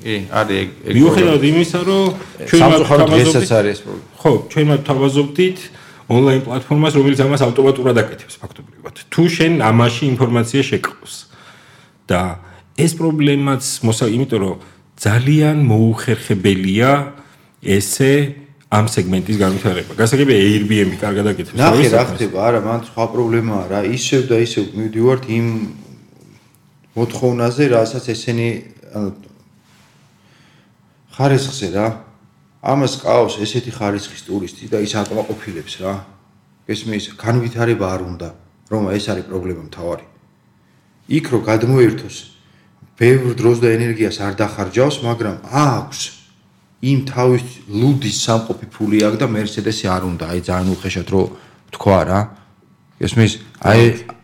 [0.05, 0.67] კი, არის ეგ.
[0.95, 2.05] მიუხედავად იმისა, რომ
[2.45, 4.05] ჩვენ თავაზობდით არის პრობლემა.
[4.21, 5.57] ხო, ჩვენ თავაზობდით
[6.05, 8.95] ონლაინ პლატფორმას, რომელიც ამას ავტომატურად აკეთებს ფაქტობრივად.
[9.09, 11.15] თუ შენ ამაში ინფორმაცია შეკრავს
[12.05, 12.21] და
[12.77, 14.55] ეს პრობლემაც მოსა, იმიტომ რომ
[14.99, 16.91] ძალიან მოუხერხებელია
[17.63, 18.13] ესე
[18.69, 19.91] ამ სეგმენტის განვითარება.
[19.97, 21.57] გასაგებია Airbnb კარგად აკეთებს.
[21.57, 25.47] ნახე რა ხდება, არა, მან სხვა პრობლემაა რა, ისევ და ისევ მივდივართ იმ
[26.95, 28.49] მოთხოვნაზე, რასაც ესენი
[28.95, 29.09] ანუ
[31.15, 31.87] ხარისხზე რა.
[32.65, 35.93] ამას ყავს ესეთი ხარისხის ტურისტი და ის აკმაყოფილებს რა.
[36.65, 38.29] გესმის, განვითარება არ უნდა,
[38.71, 40.05] რომ ეს არის პრობლემა მთავარი.
[41.05, 42.15] იქ რო გადმოერთოს
[42.97, 45.99] ბევრ დროს და ენერგიას არ დახარჯავს, მაგრამ აქვს
[46.81, 51.23] იმ თავის ლუდის სამყოფი ფული აქვს და Mercedes-ი არ უნდა, აი ძალიან უხეშად რო
[51.75, 52.19] თქვა რა.
[52.97, 53.83] გესმის, აი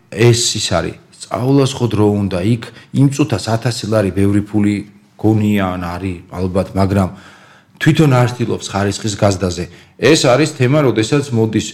[0.09, 1.10] ეს ის არის.
[1.21, 2.63] სწავლას ხო დრო უნდა იქ
[2.97, 4.75] იმ წუთას 1000 ლარი ბევრი ფული
[5.21, 7.09] გონია ან არის ალბათ, მაგრამ
[7.77, 9.65] თვითონ არ ცდილობს ხარისხის გაზდაზე.
[10.01, 11.67] ეს არის თემა, როდესაც მოდის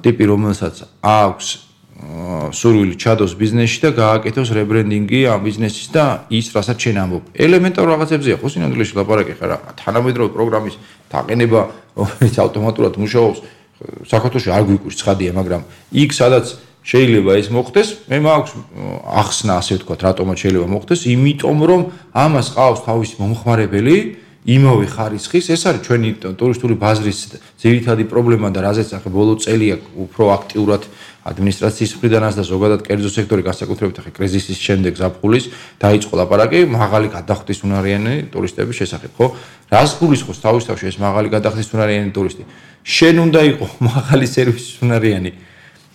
[0.00, 1.48] ტიპი, რომელსაც აქვს
[2.52, 7.24] სურვილი ჩადოს ბიზნესში და გააკეთოს რებრენდინგი ამ ბიზნესის და ის რასაც შენ ამბობ.
[7.36, 9.52] ელემენტარ რაღაცებზია ხო სინამდვილეში ლაპარაკი ხარ.
[9.80, 10.74] თანამედროვე პროგრამის
[11.08, 11.60] დაყენება,
[11.96, 13.38] რომელიც ავტომატურად მუშაობს,
[14.12, 16.46] საქართველოს არ გვიკვირს ცხადია, მაგრამ იქ სადაც
[16.86, 18.52] შეიძლება ეს მოხდეს, მე მაქვს
[19.10, 21.80] ახსნა ასე ვთქვათ, რატომაც შეიძლება მოხდეს, იმიტომ რომ
[22.14, 23.96] ამას ყავს თავისი მომხმარებელი,
[24.46, 27.18] იმავე ხარისხის, ეს არის ჩვენი ტურისტული ბაზრის
[27.58, 30.86] ძირითადი პრობლემა და რაზეც ახლა ბოლო წელია უფრო აქტიურად
[31.26, 35.50] ადმინისტრაციის მხრიდანაც და ზოგადად კერძო სექტორი განსაკუთრებით ახლა კრიზისის შემდეგ ზაფხულის
[35.82, 39.26] დაიწყო ლაპარაკი მაღალი გადახდის უნარიანი ტურისტების შესახებ, ხო?
[39.74, 42.42] რას გულისხმობს თავისთავად ეს მაღალი გადახდის უნარიანი ტურისტი?
[42.86, 45.30] შენ უნდა იყო მაღალი სერვისის უნარიანი.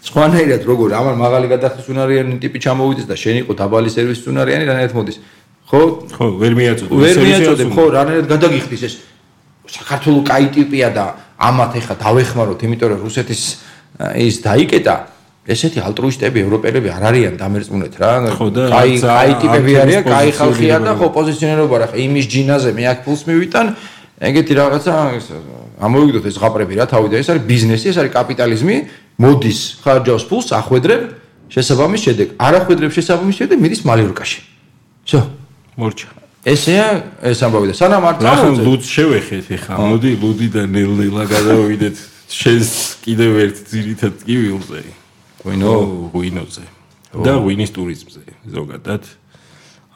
[0.01, 4.93] სხვანაირად როგორ ამან მაღალი გადახდის უნარიანი ტიპი ჩამოვიდეს და შენ იყო დაბალი სერვისის უნარიანი, რანაირად
[4.97, 5.17] მოდის?
[5.69, 5.81] ხო?
[6.09, 6.89] ხო, ვერ მიაწოდე.
[6.89, 8.93] ვერ მიაწოდე, ხო, რანაირად გადაგიხდის ეს
[9.69, 11.05] საქართველოს კაი ტიპია და
[11.37, 13.41] ამათ ეხა დავეხმაროთ, იმიტომ რომ რუსეთის
[14.17, 14.95] ის დაიკეტა.
[15.41, 18.09] ესეთი ალტრუისტები ევროპელები არ არიან დამერწმუნეთ რა.
[18.37, 21.87] ხო და კაი კაი ტიპები არიან, კაი ხალხია და ხო პოზიციონირება რა.
[21.97, 23.65] იმის ჯინაზე მე აქ ფულს მივიტან.
[24.21, 24.93] ეგეთი რაღაცა
[25.81, 28.75] ამოვიგდოთ ეს ღაპრები რა თავი და ეს არის ბიზნესი, ეს არის კაპიტალიზმი.
[29.20, 31.02] მოდის ხარჯავს ფულს, ახვედრებ
[31.48, 32.28] შესაბამის შედეგ.
[32.36, 34.40] არ ახვედრებ შესაბამის შედეგ, მიდის მალირკაში.
[35.06, 35.20] всё.
[35.76, 36.08] მორჩა.
[36.46, 36.88] ესეა
[37.22, 38.64] ეს ამბავი და სანამ არ წავიდეთ.
[38.66, 39.74] ლუდს შევეხეთ ეხა.
[39.82, 41.96] მოდი ლუდიდან ნელ-ნელა გადავიდეთ
[42.30, 42.70] შენს
[43.02, 44.80] კიდევ ერთ ძირითად კივილზე.
[45.46, 45.72] ვინო,
[46.14, 46.64] ვინოზე.
[47.24, 49.02] და ვინის ტურიზმზე ზოგადად.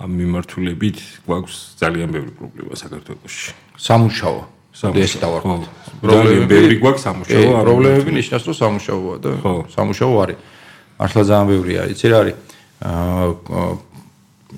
[0.00, 3.52] ამ მიმართულებით გვაქვს ძალიან ბევრი პრობლემა საქართველოში.
[3.76, 4.53] სამუშაო.
[4.75, 5.55] ეს დავარქვა.
[6.03, 7.63] პრობლემები ბევრი გვაქვს სამუშაო.
[7.63, 9.29] პრობლემები ნიშნავს რომ სამუშაოა და
[9.71, 10.37] სამუშაო არის.
[10.99, 11.81] მართლა ძალიან ბევრია.
[11.91, 12.35] იცი რა არის?
[12.83, 13.69] აა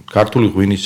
[0.07, 0.85] ქართული ღვინის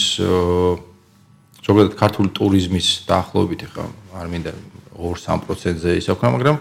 [1.62, 3.86] ზოგადად ქართული ტურიზმის დაახლოებით ახლა
[4.18, 4.52] არ მინდა
[4.98, 6.58] 2-3%-ზე ისე ვქნა, მაგრამ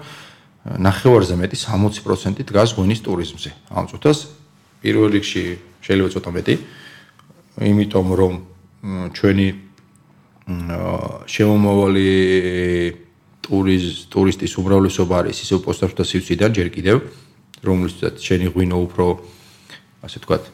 [0.81, 3.51] ნახევარზე მეტი 60% დგას ღვინის ტურიზმზე.
[3.73, 4.19] ამ წუთას
[4.85, 5.43] პირველ რიგში
[5.81, 6.55] შეიძლება ცოტა მეტი,
[7.61, 8.35] იმიტომ რომ
[9.17, 9.47] ჩვენი
[11.31, 12.09] შემომავალი
[13.45, 16.97] ტურიზ ტურისტის უმრავლესობა არის ისე პოსტავთა სივრციდან ჯერ კიდევ,
[17.65, 19.07] რომლითაც შენი ღვინო უფრო
[20.07, 20.45] ასე ვთქვათ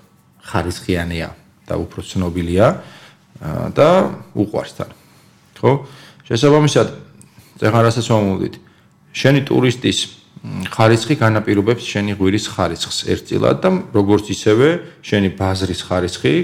[0.46, 1.28] ხარისხიანია.
[1.66, 2.66] და უფრო ცნობილია
[3.74, 3.88] და
[4.38, 4.90] უყვარს თან.
[5.59, 5.72] ხო?
[6.30, 6.87] შესაბამისად,
[7.61, 8.54] ზეღარ რასაც მომუდით.
[9.12, 9.98] შენი ტურისტის
[10.70, 14.68] ხარისხი განაპირობებს შენი ღვირის ხარისხს ერთწილად და როგორც ისევე
[15.02, 16.35] შენი ბაზრის ხარისხი,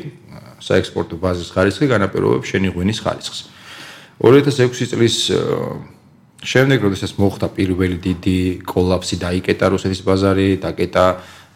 [0.62, 3.40] საექსპორტო ბაზრის ხარისხი განაპირობებს შენი ღვინის ხარისხს.
[4.22, 5.16] 2006 წლის
[6.42, 11.06] შემდეგ, როდესაც მოხდა პირველი დიდი კოლაფსი და იკეტა რუსეთის ბაზარი, დაკეტა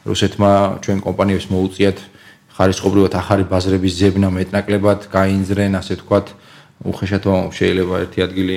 [0.07, 0.53] რუსეთმა
[0.87, 1.99] ჩვენ კომპანიებს მოუწიათ
[2.55, 6.27] ხარისხობრივად ახალი ბაზრების ზებნა მეტნაკლებად გაინძრენ, ასე ვთქვათ,
[6.87, 7.25] უხეშად
[7.59, 8.57] შეიძლება ერთი ადგილი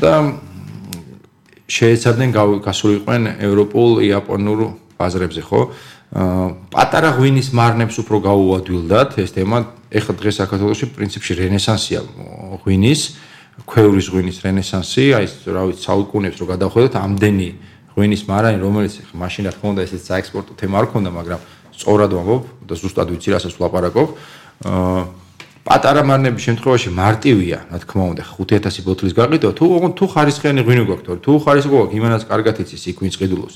[0.00, 0.12] და
[1.66, 2.30] შეეცადნენ
[2.62, 4.60] გასულიყვნენ ევროპულ, იაპონურ
[4.96, 5.60] ბაზრებზე, ხო?
[6.70, 9.58] პატარა ღვინის მარნებს უფრო გაუადვილდათ ეს თემა.
[9.90, 12.00] ეხლა დღეს საქართველოში პრინციპში რენესანსია
[12.62, 13.00] ღვინის,
[13.66, 17.48] ქვევრის ღვინის რენესანსი, აი რა ვიცი, საუკუნეებს რო გადავხედოთ, ამდენი
[17.94, 21.40] ღვინის მარანი, რომელიც მაშინ რა თქმა უნდა ესეც საექსპორტო თემა არ ქონდა, მაგრამ
[21.74, 24.08] სწორად ვამბობ და ზუსტად ვიცი რასაც ვლაპარაკობ.
[24.66, 25.25] აა
[25.66, 29.64] პატარა მარნების შემთხვევაში მარტივია, რა თქმა უნდა, 5000 ბოთლის გაყიდვა, თუ
[29.98, 33.54] თუ ხარისხიანი ღვინო გაქვთ, თუ ხარისხო გაქვთ, იმანაც კარგად იცის იქ ვინც ყიდულობს.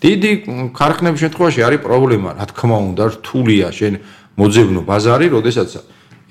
[0.00, 0.30] დიდი
[0.72, 3.94] ქარხნების შემთხვევაში არის პრობლემა, რა თქმა უნდა, რთულია შენ
[4.40, 5.70] მოძებნო ბაზარი, როდესაც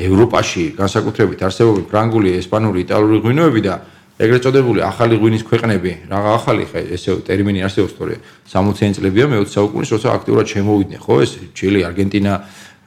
[0.01, 3.73] ევროპაში განსაკუთრებით არსებობენ ფრანგული, ესპანური, იტალიური ღვინოები და
[4.19, 8.15] ეგრეთ წოდებული ახალი ღვინის ქვეყნები, რაღა ახალი ხე ესე ტერმინი არსებობს თორე
[8.51, 12.33] 60-იან წლებია მე-20 საუკუნის როცა აქტიურად შემოვიდნენ, ხო ეს ჩილი, არგენტინა,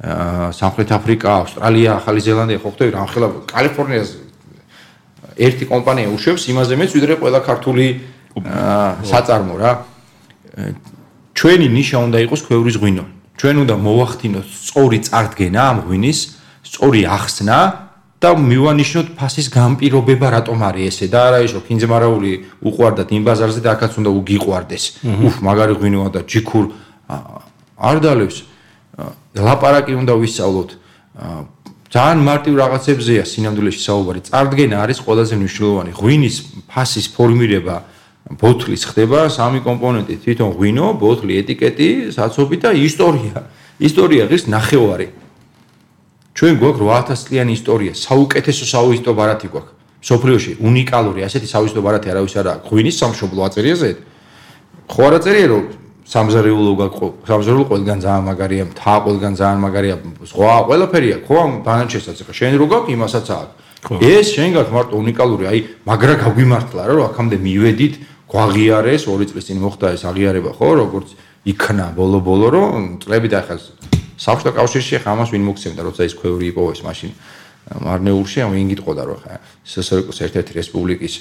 [0.02, 4.10] სამხრეთ აფრიკა, ავსტრალია, ახალი ზელანდია, ხო ხტები რა ხელა კალიფორნიას
[5.38, 7.86] ერთი კომპანია უშვებს იმაზე მეც ვიდრე ყველა ქართული
[9.06, 9.72] საწარმო რა.
[11.38, 13.04] ჩვენი ნიშა უნდა იყოს ქვევრის ღვინო.
[13.38, 16.18] ჩვენ უნდა მოვახდინოთ სწორი წარდგენა ამ ღვინის,
[16.66, 17.58] სწორი ახსნა
[18.22, 23.70] და მივანიშნოთ ფასის გამპირობება რატომ არის ესე და არა ისო ფინძმარაული უყვარდათ იმ ბაზარზე და
[23.74, 24.84] აქაც უნდა უგიყვარდეს.
[25.26, 26.64] უფ, მაგარი ღვინოა და ჯიქურ
[27.82, 28.36] არ დალევს.
[29.36, 30.70] ლაპარაკი უნდა ვისწავლოთ.
[31.92, 34.20] ძალიან მარტივ რაღაცებზეა სინამდვილეში საუბარი.
[34.28, 35.90] წარდგენა არის ყველაზე მნიშვნელოვანი.
[35.92, 36.36] ღვინის
[36.68, 37.76] ფასის ფორმირება
[38.40, 43.38] ბოთლის ხდება სამი კომპონენტი: თვითონ ღვინო, ბოთლი, ეტიკეტი, საცობი და ისტორია.
[43.76, 45.08] ისტორია ღირს ნახევარი.
[46.32, 49.72] ჩვენ გვაქვს 8000 წლიანი ისტორია, საუკეთესო საუისტო ბარათი გვაქვს.
[50.02, 52.66] სოფლიოში უნიკალური ასეთი საუისტო ბარათი არავის არ აქვს.
[52.72, 53.90] ღვინის სამშობლო აწერიაზე.
[54.88, 55.64] ხო არ აწერია რომ
[56.06, 59.96] სამზარეულო გაყო, სამზარეულო ყველგან ძალიან მაგარია, მთა ყველგან ძალიან მაგარია,
[60.30, 63.54] სხვა ყველაფერია, ხო ამ ბანანჩესაც ხა შენ რო გაქვს იმასაც აქვს.
[64.02, 67.94] ეს შენ გაქვს მარტო უნიკალური, აი მაგრა გაგვიმართლა რა, რომ აქამდე მივედით,
[68.30, 71.08] გვაღიარეს, ორი წლის წინ მოხდა ეს აღიარება, ხო, როგორც
[71.46, 72.70] იქნა ბოლო-ბოლო, რომ
[73.02, 73.56] წლები და ახლა
[74.22, 77.10] საბჭოთა კავშირში ხა ამას ვინ მოგცემდა, როცა ის ქვევრი იპოვეს მაშინ.
[77.62, 81.14] მარნეულში, ამ ვინ გიტყოდა რომ ხა სსრკ-ის ერთ-ერთი რესპუბლიკის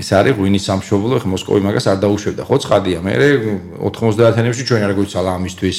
[0.00, 3.12] ეს არის ღვინის სამშობლო, ხა მოსკოვი მაგას არ დაუშვებდა, ხო ცხადია, მე
[3.80, 5.78] 90-იანებში ჩვენ არ გვიცალა ამისთვის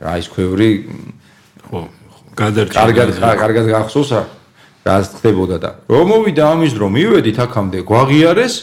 [0.00, 0.70] რა ის ქვევრი
[1.68, 1.80] ხო
[2.40, 8.54] გადარჩა კარგად კარგად გახსოვს რა ხდებოდა და რომ მოვიდა ამის დრო მივედით აქამდე გვაღიარეს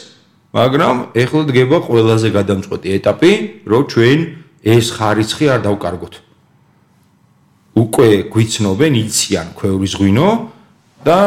[0.58, 3.32] მაგრამ ეხლა დგება ყველაზე გადამწყვეტი ეტაპი
[3.70, 4.18] რომ ჩვენ
[4.64, 6.14] ეს ხარიცხი არ დავკარგოთ.
[7.78, 10.28] უკვე გვიცნობენ იციან ქვევრის ღვინო
[11.06, 11.18] და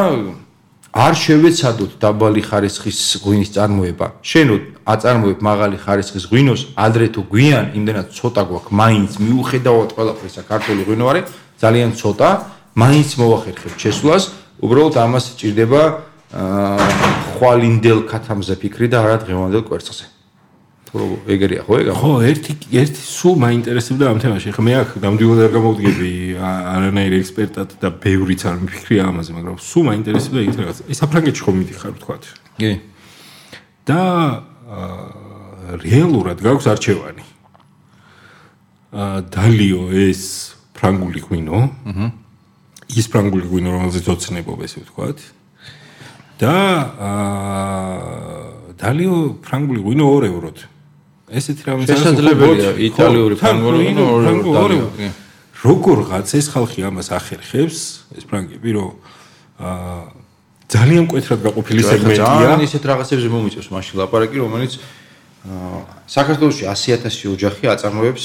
[0.92, 4.06] არ შევეცადოთ დაბალი ხარისხის ღვინის წარმოება.
[4.20, 10.84] შენო აწარმოებ მაღალი ხარისხის ღვინოს, ადრე თუ გვიან, იმდენად ცოტა გვაქვს, მაინც მიუხედავად ყველაფრისა, ქართული
[10.84, 11.24] ღვინო არის
[11.56, 12.28] ძალიან ცოტა,
[12.76, 14.22] მაინც მოახერხებ შესვლას,
[14.60, 15.82] უბრალოდ ამას ჭირდება
[16.32, 16.88] აა
[17.40, 20.11] ხვალინდელ ქათამზე ფიქრი და არა დღევანდელ კვერცხზე.
[20.92, 21.64] ხო ეგერია.
[21.64, 21.92] ხო ეგა?
[21.96, 24.52] ხო ერთი ერთი სულ მაინტერესებდა ამ თემაში.
[24.52, 29.82] ხა მე აქ გამდივარ არ გამოვდგები არანაირ ექსპერტად და ბევრიც არ მიფიქრია ამაზე მაგრამ სულ
[29.88, 30.78] მაინტერესებდა იქ რაღაც.
[30.92, 32.16] ეს საფრანგეთში ხომ მიდიხარ თქვა
[32.60, 32.72] კი.
[33.88, 34.00] და
[35.80, 37.24] რეალურად გაქვს არჩევანი.
[38.92, 40.22] აა დალიო ეს
[40.76, 41.58] ფრანგული ღვინო.
[41.88, 42.06] აჰა
[42.92, 45.18] ის ფრანგული ღვინო რომელზეც ოცნებობ ესე ვთქვათ.
[46.36, 46.56] და
[47.00, 50.58] აა დალიო ფრანგული ღვინო 2 ევროთ
[51.38, 53.84] ესეთი რამე შესაძლებელია იტალიური ფრანგული
[54.52, 54.78] ორი
[55.62, 57.78] როგორღაც ეს ხალხი ამას ახერხებს
[58.18, 58.90] ეს ფრანგები რომ
[59.62, 60.22] აა
[60.72, 62.24] ძალიან მკვეთრად გაყოფილი სეგმენტია.
[62.24, 65.80] ძალიან ისეთ რაღაცებზე მომიწევს მაშინ ლაპარაკი რომელიც აა
[66.16, 68.24] საქართველოსში 100000 ოჯახი აწარმოებს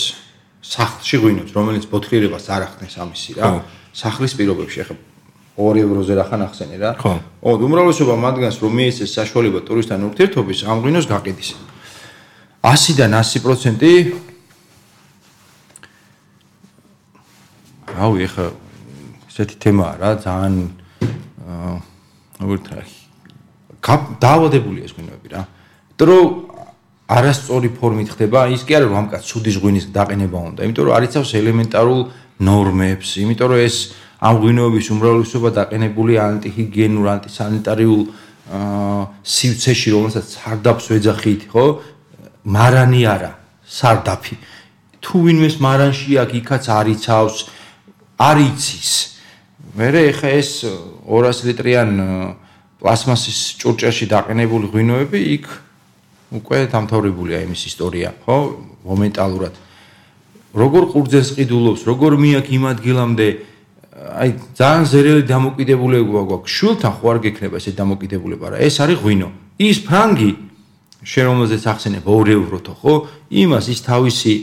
[0.63, 3.61] სახლში ღვინოს რომელიც ბოთლიერებას არ ახდენს ამისი რა.
[3.93, 4.97] სახლის პირობებში ახლა
[5.57, 6.91] 2 ევროზე რა ხან ახსენე რა.
[7.01, 7.13] ხო.
[7.43, 11.49] უმრავლესობა მათგანს რომ მიეცეს საშუალება ტურისტთან ურთიერთობის ამ ღვინოს გაყიდის
[12.63, 14.27] 100-დან 100%
[17.97, 18.45] რავი ხა
[19.29, 20.55] ესეთი თემაა რა ძალიან
[21.47, 21.75] აა
[22.41, 22.57] როგორ
[24.21, 25.41] დაავადებული ეს ღვინოები რა.
[25.97, 26.25] იმიტომ რომ
[27.07, 30.95] არასწორი ფორმით ხდება, ის კი არა რომ ამ კაც ცუდის ღვინის დაყენება უნდა, იმიტომ რომ
[30.97, 32.01] არიცავს ელემენტარულ
[32.43, 33.77] ნორმებს, იმიტომ რომ ეს
[34.19, 38.01] ამ ღვინოების უმრავლესობა დაყენებული ანტიჰიგიენურ, ანტისანიტარიულ
[38.47, 41.65] აა სივრცეში, რომელსაც სარდაფს ვეძახით, ხო?
[42.47, 43.31] მარანი არა,
[43.67, 44.35] სარდაფი.
[45.03, 47.37] თუ ვინმეს მარანში აქ იქაც არიცავს,
[48.17, 48.91] არიცის.
[49.77, 50.49] მე ხა ეს
[51.05, 51.89] 200 ლიტრიან
[52.79, 55.45] პლასმასის ჭურჭელში დაყენებული ღვინოები იქ
[56.39, 58.37] უკვე დამთავრებულია იმის ისტორია, ხო?
[58.87, 59.53] მომენტალურად.
[60.57, 63.27] როგორ ყურძენს ყიდულობს, როგორ მიაქ იმ ადგილამდე
[63.97, 66.49] აი ძალიან ზერელი დამოკიდებულება გვაქვს.
[66.57, 68.57] შულთან ხო არ გექნება ესე დამოკიდებულება რა.
[68.61, 69.29] ეს არის ღვინო.
[69.57, 70.46] ის ფრანგი
[71.07, 72.93] შენ რომელზეც ახსენებ 2 ევროთო ხო?
[73.31, 74.33] იმას ის თავისი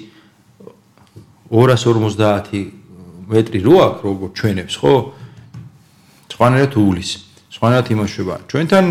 [1.53, 2.73] 250
[3.29, 4.95] მეტრი რო აქვს როგორ ჩვენებს ხო?
[6.35, 7.11] სხვანაირად უulis.
[7.55, 8.35] სხვანაირად იმოშვება.
[8.51, 8.85] ჩვენთან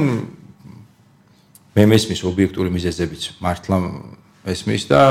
[1.74, 3.78] მე მესმის ობიექტური მიზეზებიც მართლა
[4.48, 5.02] ესმის და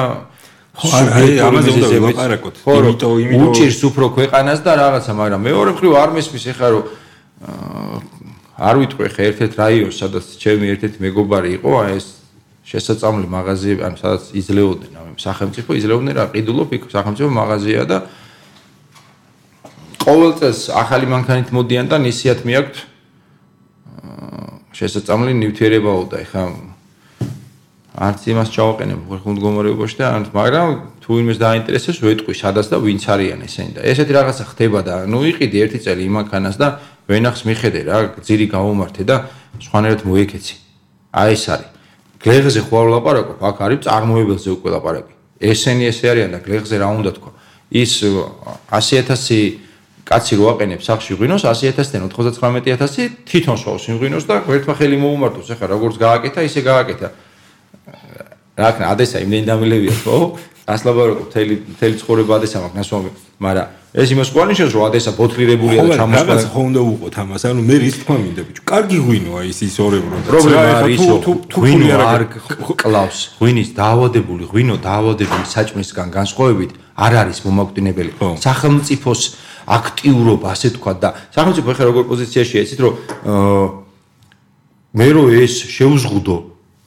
[0.72, 2.54] ხო აი ამაზე უნდა ვიყარაკოთ.
[2.64, 6.84] იმიტომ იმიტომ უჭირს უფრო ქვეყანას და რაღაცა, მაგრამ მეორე მხრივ არ მესმის ეხა რომ
[8.62, 12.06] არ ვიტყვი ხა ერთ-ერთ რაიონს, სადაც ჩემი ერთ-ერთი მეგობარი იყო, აი ეს
[12.62, 17.98] შესაძლებელი მაღაზიები, ანუ სადაც იძლეოდნენ, ანუ სახელმწიფო იძლეოდნენ რა ყიდულობ იქ სახელმწიფო მაღაზია და
[20.02, 22.76] ყოველ წელს ახალი მანქანით მოდიან და ნისიათ მიაქვთ
[24.72, 26.42] შესაძლებელი ნივთიერებაო და ეხა
[27.92, 30.70] არც იმას ჩავაყენებ ხერხულ მდგომარეობაში და ანუ მაგრამ
[31.04, 35.20] თუ იმეს დაინტერესებს ვეტყვი სადაც და ვინც არიან ესენი და ესეთი რაღაცა ხდება და ნუ
[35.30, 36.68] იყიდი ერთი წელი იმ მანქანას და
[37.06, 39.16] ვენახს მიხედე რა გზირი გამომართე და
[39.60, 40.56] სხვანაირად მოიქეცი
[41.12, 41.71] აი ეს არის
[42.22, 45.14] გლეხზე ხო არ ლაპარაკობ, აქ არის წარმოებელზე უკვე ლაპარაკი.
[45.42, 47.30] ესენი ესე არიან და გლეხზე რა უნდა თქვა?
[47.72, 48.04] ის
[48.70, 49.58] 100000
[50.04, 55.52] კაცი რო აყენებს სახში ღვინოს 100000-დან 99000 თვითონ შოუს იმ ღვინოს და ერთმა ხელი მოუმართოს
[55.54, 57.08] ახლა როგორც გააკეთა ისე გააკეთა
[58.58, 60.16] რა ქნა ადესა იმდენი დამილევია ხო
[60.66, 63.10] ასლაბაროკო თელი თელი ცხოვრება ადესა მაქვს ნასვამი
[63.42, 67.42] მაგრამ ეს იმას ყვანიშნავს რომ ადესა ბოთლირებულია და ჩამოსვლა რაღაც ხო უნდა უყოთ ამას?
[67.50, 71.32] ანუ მე რის თქმა მინდა ბიჭო კარგი ღვინოა ის ის ორებრო და პრობლემა არის თუ
[71.60, 72.22] ღვინო არ
[72.80, 73.18] კლავს.
[73.36, 78.10] ღვინის დაავადებული ღვინო დაავადებული საჭმისგან განსხვავებით არ არის მომაკვდინებელი.
[78.46, 79.20] სახელმწიფოს
[79.66, 82.92] აქტიურობა ასე თქვა და სახელმწიფო ახლა როგორ პოზიციაშია იცით რომ
[84.98, 86.36] მე რო ეს შეუზღუდო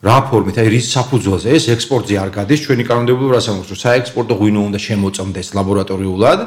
[0.05, 4.33] რა ფორმით აი რის საფუძველზე ეს ექსპორტზე არ გადის ჩვენი კანონმდებლობა რას ამბობს რომ საექსპორტო
[4.37, 6.39] ღვინო უნდა შემოწმდეს ლაბორატორიულად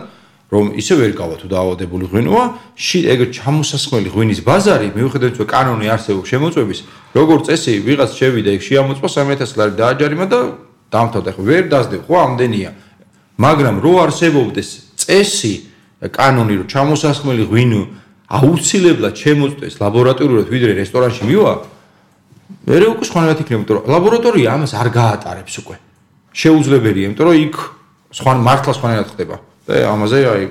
[0.49, 2.44] რომ ისე ვერ გავა თუ დაავადებული ღვინოა.
[2.73, 6.79] ში ეგ ჩამოსასხმელი ღვინის ბაზარი მიუხედავად რომ კანონი არსებობს შემოწმების
[7.18, 10.40] როგორც წესი ვიღაც შევიდა ეგ შეამოწმო 3000 ლარი დააჯარიმა და
[10.88, 11.31] დამთავრდა.
[11.37, 12.71] ხო ვერ დაძდებ ხო ამდენია.
[13.42, 14.68] მაგრამ რო არსებობდეს
[15.03, 15.55] წესი
[16.09, 17.83] კანონი რომ ჩამოსასხმელი ღვინო
[18.38, 21.53] აუცილებლად შემოწმდეს ლაბორატორიულად ვიდრე რესტორანში მივა
[22.69, 25.77] მე უკვე სხვანაირად იქნება, იმიტომ რომ ლაბორატორია ამას არ გაატარებს უკვე.
[26.33, 27.55] შეუძლებელია, იმიტომ რომ იქ
[28.19, 29.37] სხვა მართლა სხვანაირად ხდება.
[29.69, 30.45] და ამაზე აი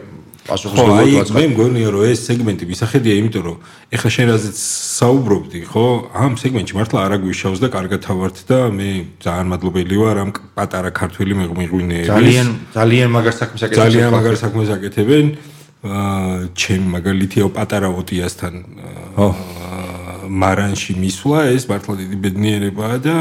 [0.48, 3.58] პასუხისმგებლობა მე მგონია რომ ეს სეგმენტი მისახედია, იმიტომ რომ
[3.98, 4.58] ეხლა შენ რაზეც
[5.02, 5.86] საუბრობდი, ხო?
[6.14, 8.90] ამ სეგმენტში მართლა არ აგვიშავს და კარგად თავართ და მე
[9.26, 12.14] ძალიან მადლობელი ვარ ამ პატარა ქართველი მეღვინეების.
[12.14, 13.84] ძალიან ძალიან მაგარ საქმეს აკეთებენ.
[13.84, 15.26] ძალიან მაგარ საქმეს აკეთებენ.
[15.88, 18.54] აა ჩემ მაგალითია პატარა ოტიასთან.
[19.18, 19.28] ხო.
[20.30, 23.16] მარანში მისვლა ეს მართლა დიდი ბედნიერებაა და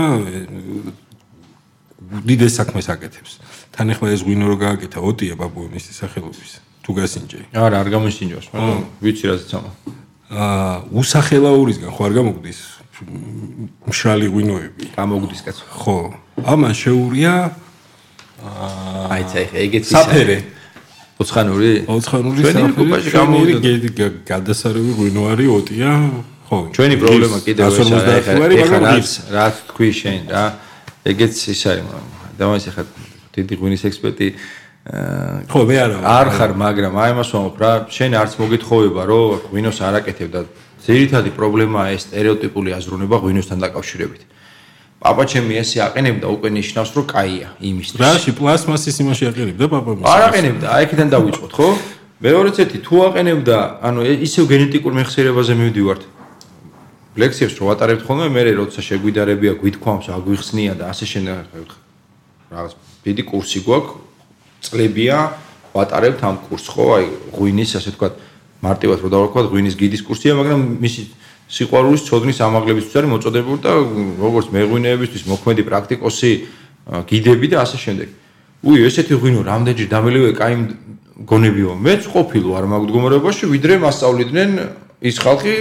[2.27, 3.33] დიდეს საქმეს აკეთებს.
[3.75, 6.67] თან ახლა ეს ღვინო რო გააკეთა ოტია ბაბუების სახელობის.
[6.87, 7.41] თუ გასინჯე.
[7.51, 9.71] არა, არ გამოსინჯოს, მაგრამ ვიცი რაზეც ამა.
[10.31, 12.59] აა უსახელაურისგან ხო არ გამოგდის
[13.91, 14.85] მშრალი ღვინოები?
[14.95, 15.65] გამოგდის კაცო.
[15.67, 15.99] ხო.
[16.47, 17.35] ამან შეურია
[18.39, 20.37] აა აი ცაი ეგეთი საფერე.
[21.19, 21.71] ოცხანური?
[21.91, 23.11] ოცხანური საფერე.
[23.19, 23.89] გამოვიდი
[24.31, 25.91] გადასარევი ღვინოარი ოტია
[26.47, 30.45] ხო ჩვენი პრობლემა კიდევ ეს არის ეხლა რაც რაც თქვი შენ რა
[31.11, 31.85] ეგეც ის არის
[32.37, 32.83] ადამიანს ეხლა
[33.35, 34.29] დიდი ღვინის ექსპერტი
[35.51, 39.79] ხო მე არა არ ხარ მაგრამ აი მას ვამბობ რა შენ არც მოგეთხოვება რომ ღვინოს
[39.83, 40.41] არაკეთებ და
[40.87, 44.23] ძირითადი პრობლემაა ეს стереოტიპული აზროვნება ღვინოსთან დაკავშირებით
[45.07, 48.01] პაპა ჩემი ესე აყენებდა უკვე ნიშნავს რომ კაია იმისთვის.
[48.01, 50.07] რაში პლასმასის იმაში აყენებდა პაპა მას.
[50.09, 51.69] არ აყენებდა, აი აქედან დავიწყოთ, ხო?
[52.25, 53.57] მეორეც ერთი თუ აყენებდა,
[53.87, 56.03] ანუ ისევ გენეტიკურ მეხსიერებაზე მივდივართ.
[57.17, 61.25] ლექციებს რო ვატარებთ ხოლმე, მე როცა შეგვიდარებია, გვითქვამს, აგვიხსნია და ასე შენ
[62.53, 62.73] რაღაც
[63.05, 63.95] დიდი კურსი გვაქვს,
[64.63, 65.17] წლებია
[65.73, 68.15] ვატარებთ ამ კურსს, ხო, აი ღვინის, ასე ვთქვათ,
[68.63, 71.03] მარტივად რო დავარქვათ, ღვინის გიდის კურსია, მაგრამ მისი
[71.47, 73.73] სიყვარულის ცოდნის ამაღლებისთვის არის მოწოდებული და
[74.19, 76.31] როგორც მეღვინეებისთვის მოქმედი პრაქტიკოსი
[77.07, 78.09] გიდები და ასე შემდეგ.
[78.67, 80.55] უი, ესეთი ღვინო რამდენჯერ დამელივე კაი
[81.23, 81.71] გონებიო.
[81.79, 84.51] მეც ყოფილო არ მაგდგომარეობაში, ვიდრე მასწავლიდნენ
[85.07, 85.55] ის ხალხი,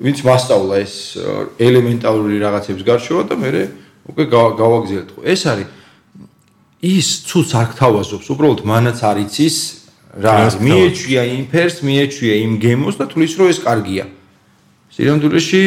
[0.00, 0.94] ვინც მასწავლა ეს
[1.60, 3.50] ელემენტარული რაღაცების გარშევა და მე
[4.08, 5.08] უკვე გავაგზავნეთ.
[5.22, 5.68] ეს არის
[6.82, 9.56] ის ცუც არ გთავაზობს, უბრალოდ მანაც არ იცის
[10.18, 14.04] რა მიეჩვია იმ ფერს, მიეჩვია იმ გემოს და თulis რომ ეს კარგია.
[14.92, 15.62] სირამდულეში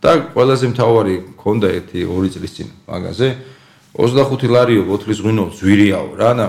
[0.00, 3.28] და ყველაზე მთავარი ქონდა ერთი ორი წლის წინ მაგაზე
[3.96, 6.46] 25 ლარიო ბოთლის ღვინო ზვირიაო რა და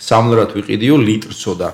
[0.00, 1.68] სამლრად ვიყიდიო ლიტრსო და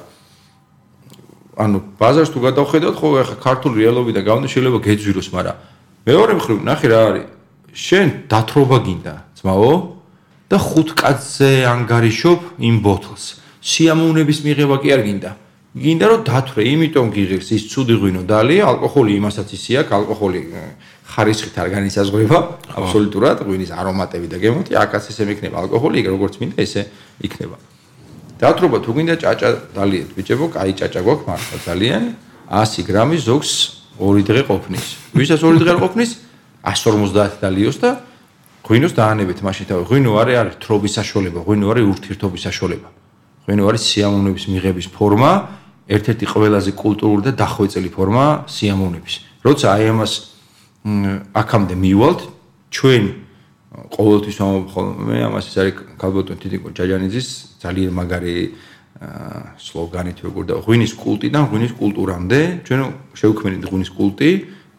[1.57, 5.57] ანუ ბაზარს თუ გადავხედავთ, ხო ახლა ქართული რეალობი და გავნა შეიძლება გეძვიროს, მაგრამ
[6.05, 7.27] მეორე მხრივ ნახე რა არის.
[7.77, 9.73] შენ დათრობა გინდა, ძმაო?
[10.47, 13.25] და ხუთ კაცზე ანგარიშობ იმ ბოთლს.
[13.67, 15.31] სიამოვნების მიღება კი არ გინდა.
[15.77, 20.41] გინდა რომ დათვრე, იმიტომ გიღებს ის ცუდი ღვინო დალი, ალკოჰოლი იმასაც ისე აქვს, ალკოჰოლი
[21.13, 22.39] ხარისხით არ განისაზღვრება,
[22.79, 26.89] აბსოლუტურად ღვინის არომატები და გემოთი, აკაც ესე მიქნება ალკოჰოლი, როგორც მინდა ესე
[27.21, 27.76] იქნება.
[28.37, 32.03] დათრობა თუ გინდა ჭაჭა დალიეთ ბიჭებო, კაი ჭაჭა გვაქვს მართლა ძალიან
[32.53, 33.53] 100 გრამი ზოგს
[33.97, 34.87] 2 დღე ყოფნის.
[35.17, 36.11] ვისაც 2 დღე ყოფნის
[36.61, 37.91] 150 დალიოს და
[38.67, 39.83] ღვინოს დაანებეთ მაშინ თავი.
[39.89, 42.89] ღვინო არის არის თრობის საშუალება, ღვინო არის ურთიერთობის საშუალება.
[43.47, 45.33] ღვინო არის სიამოვნების მიღების ფორმა,
[45.87, 49.15] ერთ-ერთი ყველაზე კულტურული და დახვეწილი ფორმა სიამოვნების.
[49.47, 50.13] როცა აი ამას
[51.41, 52.21] აქამდე მივალთ,
[52.75, 53.05] ჩვენ
[53.77, 57.29] ყოველთვის ვამბობ ხოლმე ამას ის არის ქალბატონ თითიკო ჯაჯანიძის
[57.61, 58.37] ძალიან მაგარი
[59.61, 62.41] სლოგანი თუ როგორ და ღვინის კულტიდან ღვინის კულტურამდე.
[62.65, 62.81] ჩვენ
[63.13, 64.31] შევქმნით ღვინის კულტი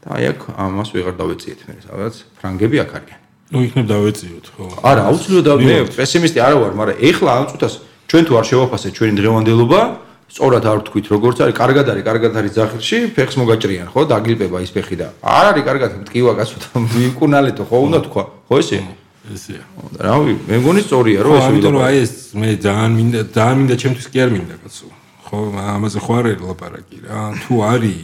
[0.02, 3.20] და აი აქ ამას ვეღარ დავეციეთ მე სადაც ფრანგები აქ არიან.
[3.54, 4.66] ნუ იქნებ დავეციოთ ხო.
[4.82, 7.74] არა აუცილებლად მე პესიმისტი არა ვარ მაგრამ ეხლა ამ წუთას
[8.10, 9.82] ჩვენ თუ არ შევაფასეთ ჩვენი დღევანდელობა
[10.28, 14.02] სწორად არ ვთქვით როგორც არის, კარგად არის, კარგად არის ზახილში, ფეხს მოგაჭრიან, ხო?
[14.12, 18.80] დაგილპება ის ფეხი და არ არის კარგად, მტკივა გასვთა, მიკუნალეთო, ხო უნდა თქვა, ხო ესე?
[19.28, 19.64] ესეა.
[20.04, 23.58] რა ვიცი, მე მგონი სწორია, რომ ეს იმიტომ რომ აი ეს მე ძალიან მინდა, ძალიან
[23.60, 24.88] მინდა ჩემთვის კი არ მინდა კაცო.
[25.28, 25.38] ხო,
[25.76, 27.20] ამაზე ხო არ ელაპარაკი რა.
[27.44, 27.98] თუ არის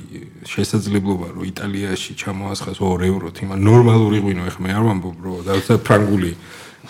[0.43, 5.75] შესაძლებლობა, რომ იტალიაში ჩამოასხას 2 ევროთ, იმან ნორმალური ღვინო, ეხლა მე არ ვამბობ, რომ და
[5.87, 6.31] ფრანგული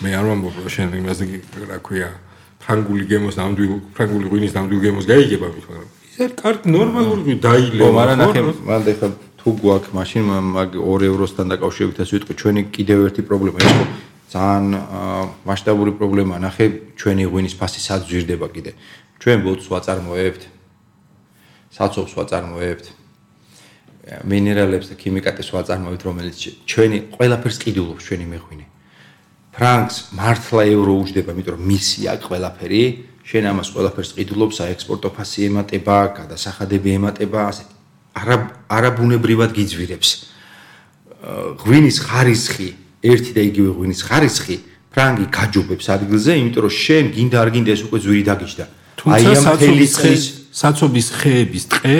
[0.02, 1.24] მე არ ვამბობ, რომ შენ იმაზე
[1.70, 2.33] რა ქვია, აა
[2.64, 7.90] ფრანგული გემოს ნამდვილ ფრანგული ღვინის ნამდვილ გემოს გაიგება მით მაგრამ ის არის კარგი ნორმალური დაილე
[7.98, 8.40] მაგრამ ნახე
[8.70, 9.08] მანდ ეხა
[9.44, 10.22] თუ გვაქვს მაშინ
[10.56, 13.84] მაგ 2 ევროსთან დაკავშირებით ასე ვიტყვი ჩვენი კიდევ ერთი პრობლემა ის ხო?
[14.32, 14.66] ძალიან
[15.44, 18.72] მასშტაბური პრობლემაა ნახე ჩვენი ღვინის ფასი სად ზვირდება კიდე?
[19.20, 20.42] ჩვენ ბოთს ვაწარმოებთ
[21.76, 22.86] საცობს ვაწარმოებთ
[24.28, 26.36] მინერალებს და ქიმიკატებს ვაწარმოებთ რომელიც
[26.68, 28.64] ჩვენი ყველაფერს ყიდულობს ჩვენი მეღვინე
[29.54, 32.84] ფრანკს მართლა ევრო უჯდება იმიტომ რომ მისია ყველაფერი.
[33.24, 37.64] შენ ამას ყველაფერს ყიდულობს საექსპორტო ფასი ემატება გადასახადები ემატება ასე
[38.20, 38.36] არა
[38.68, 40.10] არაბუნებრივად გიძვირებს.
[41.64, 42.68] ღვინის ხარისხი
[43.00, 44.56] ერთი და იგივე ღვინის ხარისხი
[44.94, 48.64] ფრანგი გაჯობებს ადგილზე იმიტომ რომ შენ გინდა არ გინდა ეს უკვე ძვირი დაგიჯდა
[49.04, 49.94] აი ამ ხელის
[50.54, 51.98] საცობის ხეების ტყე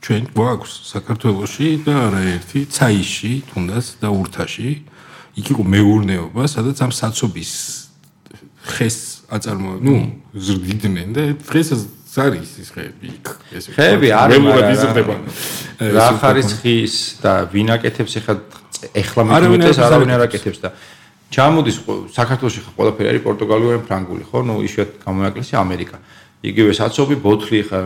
[0.00, 4.70] ჩვენ გვაქვს საქართველოში და არაერთი ცაიში თუნდაც და ურთაში
[5.38, 7.52] იქ იყო მეურნეობა სადაც ამ საცობის
[8.74, 8.98] ხეს
[9.30, 9.96] აწარმო ნუ
[10.34, 11.68] ზრდიდნენ და დღეს
[12.10, 15.14] ზარის ის ხეები იქ ეს ხეები არ ემულებიზდება
[15.94, 18.34] რა ხარისხის და ვინაკეთებს ეხლა
[18.96, 20.74] ეხლა მეტყვით არავინ არ აკეთებს და
[21.30, 21.76] ჩამოდის
[22.10, 24.42] საქართველოსი ხა ყველაფერი არის პორტუგალიური ფრანგული ხო?
[24.42, 25.96] ნუ იშვიათ გამოაკლისი ამერიკა.
[26.42, 27.80] იგივე საცობი ბოთლი ხა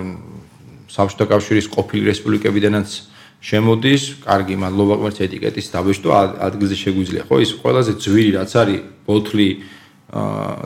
[0.88, 2.88] საბჭოთა კავშირის ყოფილი რესპუბლიკებიდანაც
[3.45, 6.09] შემოდის კარგი მადლობა ღმერთს ეტიკეტის დაბეჭდო
[6.49, 7.36] ადგილზე შეგვიძლია ხო?
[7.45, 9.49] ის ყველაზე ძვირი რაც არის ბოთლი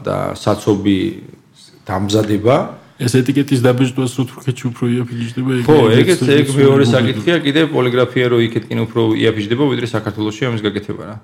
[0.06, 0.98] და საცობი
[1.88, 2.56] დამზადება.
[2.98, 8.38] ეს ეტიკეტის დაბეჭდვას თურქეთში უფრო იაფიჯდება ეგ ხო ეგეც ეგ მეორე საკითხია კიდე პოლიგრაფია რო
[8.46, 11.16] იქეთ კინო უფრო იაფიჯდება ვიდრე საქართველოსში ამის გაკეთება რა.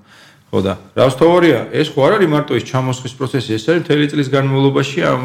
[0.51, 4.05] ხო და რა ვსთოვარია ეს ხო არ არის მარტო ის ჩამოსხის პროცესი ეს არის მთელი
[4.11, 5.23] წლის განმავლობაში ამ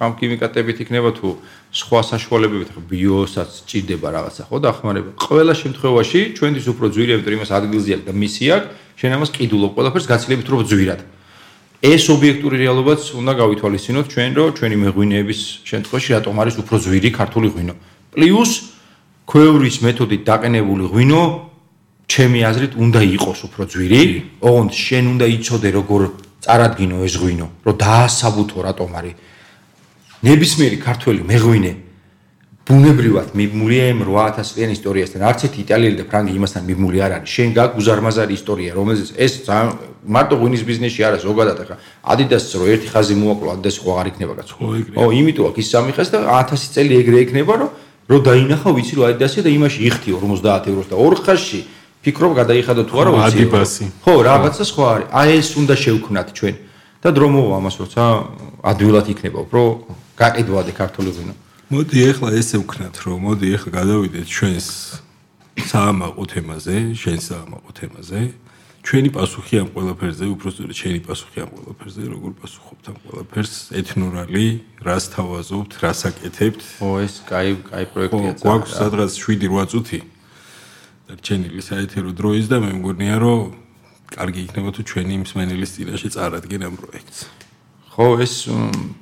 [0.00, 1.28] შხამ ქიმიკატებით იქნება თუ
[1.76, 5.10] სხვა საშუალებებით ბიოსაც ჭირდება რაღაცა ხო დახმარება.
[5.20, 9.72] ყველა შემთხვევაში ჩვენთვის უფრო ძვირი ამიტომ იმას ადგილზე აქვს და მისი აქვს შენ ამას ყიდულობ
[9.76, 11.00] ყველაფერს გაცილებით უფრო ძვირად.
[11.84, 17.48] ეს ობიექტური რეალობაც უნდა გავითვალისწინოთ ჩვენ რომ ჩვენი მეღვინეების შემთხვევაში რატომ არის უფრო ძვირი ქართული
[17.52, 17.74] ღვინო.
[18.16, 18.52] პლუს
[19.28, 21.22] ქვევრის მეთოდით დაყენებული ღვინო
[22.08, 24.02] ჩემი აზრით უნდა იყოს უფრო ძვირი,
[24.48, 26.00] ოღონდ შენ უნდა იცოდე როგორ
[26.40, 29.28] წარადგინო ეს ღვინო, რომ დაასაბუთო რატომ არის
[30.20, 31.72] ნებისმიერი ქართველი მეღვინე
[32.70, 35.20] ბუნებრივად მიბმულია იმ 8000 წლიანი ისტორიასთან.
[35.26, 37.30] არც ერთი იტალიელი და ფრანგი იმასთან მიბმული არ არის.
[37.34, 39.32] შენ გაქვს უზარმაზარი ისტორია, რომელზეც ეს
[40.06, 41.76] მარტო ღვინის ბიზნესში არა, ზოგადად ახლა
[42.12, 44.54] Adidas-ს რო ერთი ხაზი მოაკლო, Adidas-ს ხო არ იქნება კაცო.
[45.00, 47.70] ო, იმიტომ აქ ის სამი ხაზი და 1000 წელი ეგრე იქნება, რომ
[48.10, 51.60] რო დაინახა ვიცი რომ Adidas-ი და იმაში იხთი 50 ევროს და ორ ხაზში
[52.04, 53.26] ფიქრობ გადაიხადო თუ არა ვიცი.
[53.34, 53.84] ადიბასი.
[54.04, 55.06] ხო, რაღაცა სხვა არის.
[55.10, 56.54] აი ეს უნდა შევქნათ ჩვენ.
[57.00, 58.02] და დრო მოვა ამას როცა
[58.60, 59.60] ადვილად იქნება, უფრო
[60.20, 61.34] გაყიდვადი ქართული ვინო.
[61.70, 64.68] მოდი ახლა ესე ვქნათ, რომ მოდი ახლა გადავიდეთ ჩვენს
[65.70, 68.20] საამაყო თემაზე, შენ საამაყო თემაზე.
[68.80, 74.46] ჩვენი პასუხი ამ ყველაფერზე, უბრალოდ ჩვენი პასუხი ამ ყველაფერზე, როგორ პასუხობთ ამ ყველაფერს, ეთნორალი,
[74.80, 76.60] რას თავაზობთ, რას აკეთებთ?
[76.80, 78.32] ო, ეს კაი, კაი პროექტია.
[78.40, 80.00] გვაქვს სადღაც 7-8 წუთი
[81.10, 83.40] დარჩენილი საეთერო დროის და მე მგონია, რომ
[84.14, 87.18] კარგი იქნება თუ ჩვენი მსმენელის წინაშე წარადგენ ამ პროექტს.
[87.90, 88.46] ხო, ეს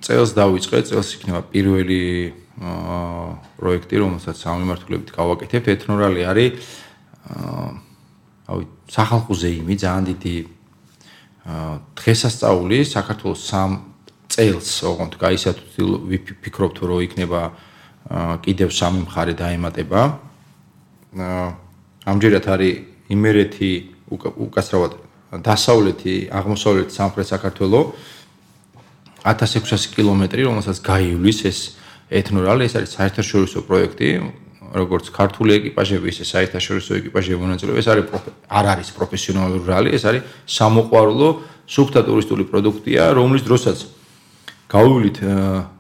[0.01, 2.03] წელს დავიწყე, წელს იქნება პირველი
[2.59, 3.01] აა
[3.61, 5.67] პროექტი, რომელსაც სამიმართულებით გავაკეთებთ.
[5.77, 6.53] ეთნორალი არის
[7.29, 7.69] აა
[8.49, 10.37] ავი სახალხო ზეიმი, ძალიან დიდი
[11.45, 13.71] აა დღესასწაული საქართველოს სამ
[14.33, 17.41] წელს, ოღონდ გაისათუ ვიფიქრობთ რომ იქნება
[18.41, 20.01] კიდევ სამი მხარე დაემატება.
[21.13, 21.47] აა
[22.09, 22.75] ამჯერად არის
[23.13, 23.71] იმერეთი
[24.17, 24.93] უკასრავად
[25.45, 28.17] დასავლეთი აღმოსავლეთი სამხრეთ საქართველოს
[29.25, 31.59] 1600 კილომეტრი რომელსაც გაივლის ეს
[32.11, 34.09] ეთნორალი ეს არის საერთაშორისო პროექტი
[34.69, 38.05] როგორც ქართული ეკიპაჟები ისე საერთაშორისო ეკიპაჟები მონაწილეობენ ეს არის
[38.49, 41.29] არ არის პროფესიონალური რალი ეს არის სამოყვარულო
[41.69, 43.79] სუფთა ტურისტული პროდუქტია რომლის დროსაც
[44.69, 45.19] გავივლით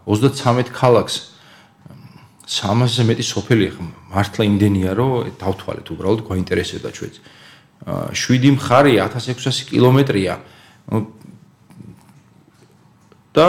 [0.08, 1.16] 33 ქალაქს
[2.48, 3.66] 300-ზე მეტი სოფელი
[4.08, 7.14] მართლა იმდენია რომ დავთვალეთ უბრალოდ გვაინტერესებდა ჩვენც.
[7.84, 10.34] აა 7 მხარი 1600 კილომეტრია.
[13.38, 13.48] და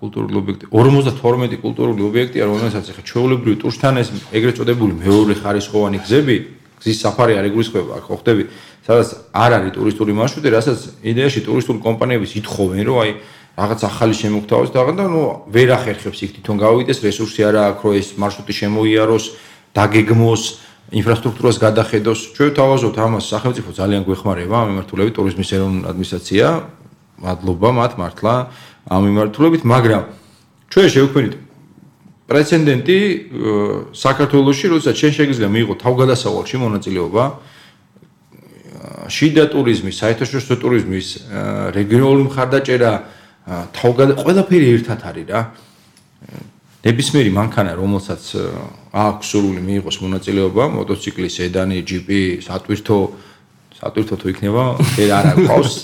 [0.00, 6.36] კულტურული ობიექტი 52 კულტურული ობიექტია რომელსაც ახლა ჩვეულებრივი ტურსთან ეს ეგრეთ წოდებული მეორე ხარისხოვანი გზები
[6.80, 8.42] გზის საფარი არ ეგრისხება ხო ხდები
[8.88, 13.10] სადაც არ არის ტურისტული მარშრუტი რასაც იდეაში ტურისტული კომპანიების ითხოვენ რომ აი
[13.60, 17.92] რაღაც ახალი შემოგთავაზოს და და ნუ ვერ ახერხებს იქ თვითონ გავიდეს რესურსი არა აქვს რომ
[18.00, 19.24] ეს მარშრუტი შემოიაროს
[19.76, 20.42] დაგეგმოს
[20.90, 22.20] ინფრასტრუქტურას გადახედოს.
[22.34, 26.46] ჩვენ თავაზობთ ამას სახელმწიფო ძალიან გვეხმარება ამ მიმართულებით ტურიზმის ეროვნული ადმინისტრაცია
[27.20, 28.34] მადლობა მათ მართლა
[28.90, 30.02] ამ მიმართულებით მაგრამ
[30.70, 31.34] ჩვენ შევქმნით
[32.30, 32.98] პრეცედენტი
[33.94, 37.24] საქართველოსში, როდესაც შენ შეგიძლია მიიღო თავგადასავალში მონაწილეობა
[39.10, 41.06] შიდა ტურიზმის, საერთაშორისო ტურიზმის,
[41.74, 42.92] რეგიონული მხარდაჭერა,
[43.74, 45.40] თავგადა ყველაფერი ერთად არის რა.
[46.80, 48.22] ნებისმიერი მანქანა, რომელსაც
[48.94, 53.29] აქვს სურვილი მიიღოს მონაწილეობა, მოტოციკლი, სედანი, ჯიპი, სატვირთო, სატვირთო
[53.80, 54.62] თუ იქნება,
[55.00, 55.74] ეს არ აქვს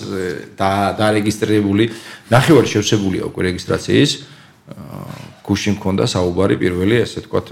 [0.61, 0.71] და
[1.01, 1.85] დარეგისტრირებული,
[2.29, 4.11] ნახევარი შევსებულია უკვე რეგისტრაციის.
[5.47, 7.47] გუში მქონდა საუბარი პირველი, ესე ვთქვათ,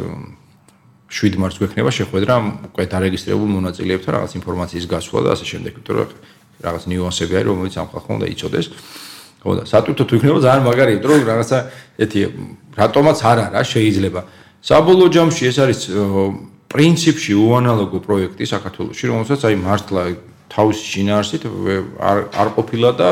[1.15, 2.35] 7 მარტს გვექნება შეხვედრა
[2.75, 6.09] უკვე დარეგისტრირებულ მონაწილეებთან რაღაც ინფორმაციის გასვლა და ასე შემდეგ, იმიტომ რომ
[6.65, 8.67] რაღაც ნიუანსები არის, რომელიც ამ ხალხმა უნდა იცოდეს.
[9.45, 11.59] ხო და სატვირთო თუ იქნება ძალიან მაგარია, იმიტომ რომ რაღაცა
[12.05, 12.21] ეთი
[12.75, 14.21] რატომაც არ არა შეიძლება.
[14.65, 15.81] საბოლოო ჯამში ეს არის
[16.73, 20.03] პრინციპში უანალოგო პროექტი საქართველოსში, რომელსაც აი მართლა
[20.53, 21.43] თავის შინაარსით
[21.99, 23.09] არ არ ყოფილა და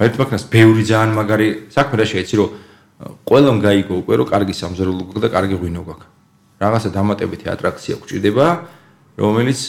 [0.00, 2.70] ერთმანეთს ბევრი ძალიან მაგარი საქმე რა შეიძლება რომ
[3.00, 6.06] ყველამ გაიგო უკვე რომ კარგი სამზარეულო გვაქვს და კარგი ღვინო გვაქვს.
[6.60, 8.46] რაღაცა დამატებითი ატრაქცია გვჭირდება,
[9.16, 9.60] რომელიც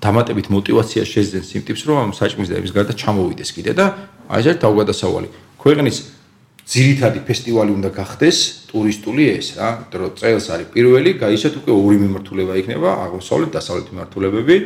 [0.00, 3.84] დამატებით мотивация შეძენს იმ ტიპს, რომ ამ საჭმლის და იმის გარდა ჩამოვიდეს კიდე და
[4.32, 5.28] აი ეს ერთ თავგადასავალი.
[5.60, 5.96] ქვეყნის
[6.64, 8.38] ძირითადი ფესტივალი უნდა გახდეს
[8.72, 13.86] ტურისტული ეს რა, რომ წელს არის პირველი, გაიცეთ უკვე ორი მიმართულება იქნება, აღმოსავლეთ და დასავლეთ
[13.92, 14.56] მიმართულებები.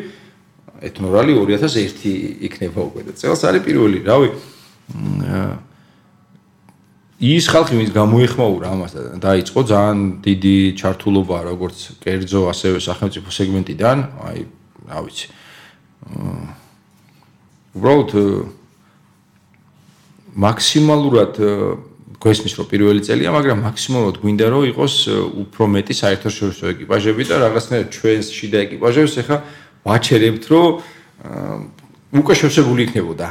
[0.78, 4.30] ეთნორალი 2001 იქნება უკვე და წელს არის პირველი, რავი.
[7.18, 13.96] ის ხალხი ვინც გამოეხმაურა ამას და დაიწყო ძალიან დიდი ჩართულობა როგორც კერძო ასევე სახელმწიფო სეგმენტიდან,
[14.22, 14.38] აი,
[14.86, 15.26] რა ვიცი.
[17.74, 18.10] უბრალოდ
[20.38, 21.34] მაქსიმალურად
[22.18, 24.94] გვესმის რომ პირველი წელია, მაგრამ მაქსიმალურად გვინდა რომ იყოს
[25.38, 29.36] უფრო მეტი საერთაშორისო ეკიპაჟები და რაღაცნაირად ჩვენს შიდა ეკიპაჟებს ახლა
[29.86, 30.66] ვაჩერებთ რომ
[32.18, 33.28] უკვე შევსებული იქნებოდა.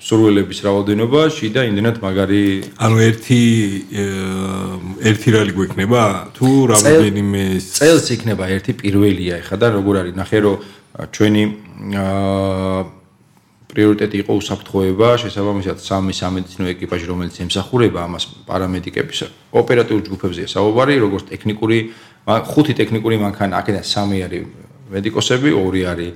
[0.00, 2.44] სურვილების რაოდენობა შიდა იმდენად მაგარი.
[2.80, 3.40] ანუ ერთი
[5.04, 10.56] ერთი რალი გვექნება თუ რამოდენიმე წელს იქნება ერთი პირველია ახლა და როგორ არის ნახე რომ
[11.12, 11.42] ჩვენი
[12.00, 12.99] აა
[13.70, 19.18] პრიორიტეტი იყო უსაფრთხოება, შესაბამისად სამი სამედიცინო ეკიპაჟი, რომელიც ემსახურება ამას პარამედიკების
[19.54, 21.78] ოპერატიულ ჯგუფებზეა საუბარი, როგორც ტექნიკური,
[22.26, 24.42] ხუთი ტექნიკური მანქანა, აქედან სამი არის
[24.90, 26.10] მედიკოსები, ორი არის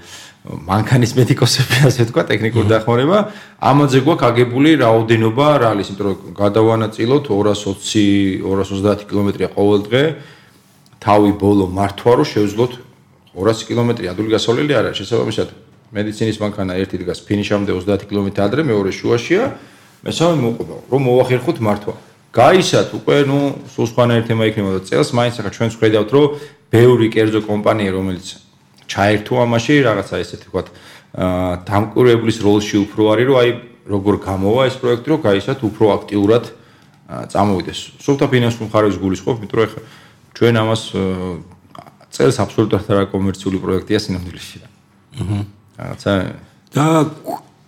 [0.45, 3.19] მანქანის მედიკოსები, ასე ვთქვა, ტექნიკური დახმარება.
[3.65, 10.05] ამაზე გვაქვს აგებული რაოდენობა რალის, იმიტომ რომ გადავანაწილოთ 220 230 კილომეტრია ყოველ დღე.
[11.01, 12.73] თავი ბოლო მართვა რომ შევძლოთ
[13.37, 15.49] 200 კილომეტრი ადვილი გასავლელი არა, შესაბამისად
[15.93, 19.45] მედიცინის მანქანა ერთი დგას ფინიშამდე 30 კილომეტრი ადრე, მეორე შუაშია.
[20.05, 21.95] მესამე მოყვება, რომ მოახერხოთ მართვა.
[22.35, 23.39] გაისათ უკვე, ნუ
[23.73, 26.25] სულ სხვანაირ თემა იქნება და წელს მაინც ახლა ჩვენ ვხედავთ, რომ
[26.75, 28.27] ბევრი კერძო კომპანია, რომელიც
[28.91, 30.67] ჩაერთო ამაში, რაღაცა ესეთი ვთქვათ,
[31.15, 33.51] აა დამკვირვებლის როლში უფრო არის, რომ აი
[33.87, 36.45] როგორ გამოვა ეს პროექტი, რომ გაისათ უფრო აქტიურად
[37.33, 37.81] წამოვიდეს.
[38.03, 39.81] სულთა ფინანსურ მხარეს გულისხმობ, რომ ახლა
[40.35, 40.83] ჩვენ ამას
[42.11, 44.59] წელს აბსოლუტურად არა კომერციული პროექტია სინამდვილეში.
[45.23, 45.39] აჰა
[45.75, 46.13] რაღაცა
[46.75, 46.87] და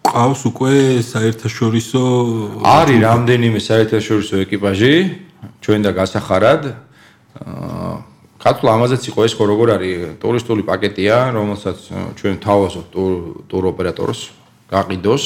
[0.06, 2.02] ყავს უკვე საერთაშორისო
[2.62, 4.94] არის რამდენიმე საერთაშორისო ეკიპაჟი
[5.62, 6.62] ჩვენ და გასახარად.
[7.42, 7.94] აა
[8.38, 9.98] კაცლა ამაზეც იყო ეს ხო როგორ არის?
[10.22, 11.78] ტურისტული პაკეტია რომელსაც
[12.14, 12.94] ჩვენ თავაზობთ
[13.50, 14.20] ტურ ოპერატორს
[14.70, 15.24] გაყიდოს.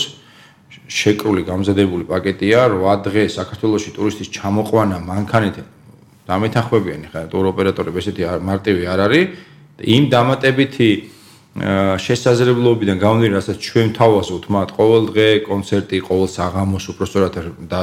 [0.90, 5.56] შეკრული გამზადებული პაკეტია 8 დღე საქართველოსში ტურისტის ჩამოყვანა მანქანით
[6.26, 9.24] დამეთანხმებიანი ხა ტურ ოპერატორები ესეთი მარტივი არ არის.
[9.80, 10.90] იმ დამატებითი
[11.50, 17.34] შესაძლებლობიდან გამომდინარე, რასაც ჩვენ თავაზობთ, მათ ყოველ დღე კონცერტი, ყოველ საღამოს უпроსტორად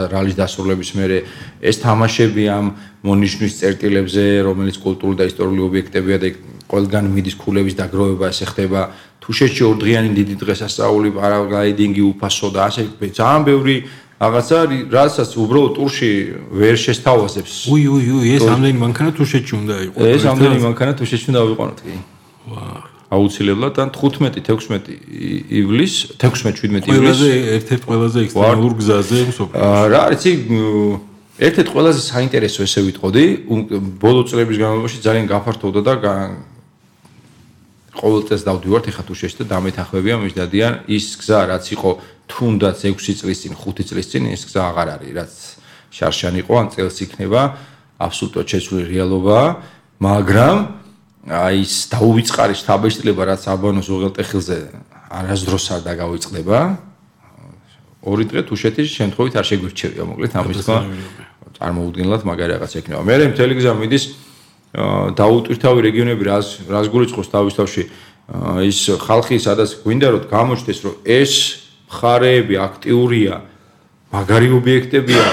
[0.08, 1.18] რალის დასრულების მერე
[1.60, 2.66] ეს თამაშები ამ
[3.04, 6.28] მონიშნვის წერტილებზე, რომელიც კულტურული და ისტორიული ობიექტებია და
[6.72, 8.82] ყველგან მიდის ქულების დაგროვება, ესე ხდება
[9.20, 13.76] თუშეთში ორდღიანი დიდი დღესასწაული, პარაგლაიდინგი, უფასო და ასე ძალიან ბევრი
[14.18, 14.58] რაღაცა
[14.96, 16.12] რასაც უბრალოდ ტურში
[16.56, 17.68] ვერ შესთავაზებს.
[17.68, 20.04] უი უი უი, ეს ამდენი მანქანა თუშეთში უნდა იყოს.
[20.08, 21.94] ეს ამდენი მანქანა თუშეთში უნდა ავიყვანოთ კი.
[22.48, 24.92] ვაჰ აუცილებლად ან 15-16
[25.62, 29.88] ივლის 16-17 ივლის ყველაზე ერთ-ერთ ყველაზე ექსტრემალურ გზაზე მსოფლიოში.
[29.94, 30.34] რა არის იცი
[31.48, 33.26] ერთ-ერთ ყველაზე საინტერესო ესე ვიტყოდი,
[34.02, 35.94] ბოლო წლების განმავლობაში ძალიან გაფართოვდა და
[37.98, 41.90] ყოველ წელს დავდივართ ეხა თუ შეშდა დამეთახმებია მის დადიან ის გზა რაც იყო
[42.30, 45.34] თუნდაც 6 წლის წინ 5 წლის წინ ეს გზა აღარ არის რაც
[45.98, 47.42] შარშან იყო ან წელს იქნება
[47.98, 49.50] აბსოლუტურად შეცვლილი რეალობაა
[49.98, 50.58] მაგრამ
[51.28, 54.58] აი ეს დაუვიწყარი შთაბეჭდილება რაც აბანოს უღელტეხილზე
[55.12, 56.60] არასდროს არ დაგავიწყდება.
[58.08, 60.32] ორი დღე თუშეთის შემთხვევით არ შეგვირჩევია მოკლედ.
[60.40, 60.80] ამის თქმა
[61.60, 63.02] წარმოუდგენლად მაგარი რაღაც ექნება.
[63.04, 64.04] მე მთელი გზა მიდის
[65.20, 67.84] დაუტვირთავი რეგიონები რას რას გულისხმობს თავისთავში
[68.68, 71.34] ის ხალხი სადაც გვინდა რომ გამოჩნდეს რომ ეს
[71.92, 73.36] მხარეები აქტიურია
[74.16, 75.24] მაგარი ობიექტებია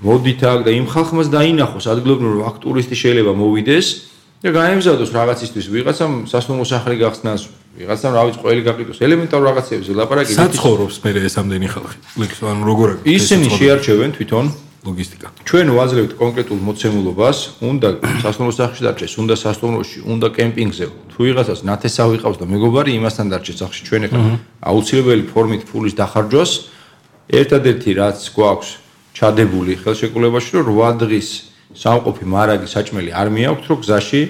[0.00, 1.84] მოდით აქ და იმ ხალხმას დაინახოს.
[1.86, 4.09] ადგილობრივ აქ ტურისტი შეიძლება მოვიდეს
[4.40, 5.66] და გაემზადოს რაღაცისთვის.
[5.68, 7.42] ვიღაცამ სასტუმრო სახლი გახსნას
[7.76, 11.96] ვიღაცამ რა ვიცი ყველი გაყიდოს ელემენტარ რაღაცებზე ლაპარაკი საცხოვრობს მე ეს ამდენი ხალხი?
[12.24, 14.46] ლექსო ანუ როგორ არის ისინი შეარჩევენ თვითონ
[14.80, 15.26] ლოგისტიკა.
[15.44, 17.88] ჩვენ ვაძლევთ კონკრეტულ მოცემულობას, უნდა
[18.24, 20.84] სასტუმრო სახლში დარჩეს, უნდა სასტუმროში, უნდა კემპინგზე.
[21.12, 24.20] თუ ვიღაცას ნათესავი ყავს და მეგობარი იმასთან დარჩეს სახლში, ჩვენ ახლა
[24.64, 26.50] აუცილებელი ფორმით ფულის დახარჯვას
[27.28, 28.68] ერთადერთი რაც გვაქვს
[29.12, 31.28] ჩადებული ხელშეკრულებაში, რომ 8 დღის
[31.74, 34.22] სამყოფი მარაგი საჭმელი არ მიაქვს, რომ გზაში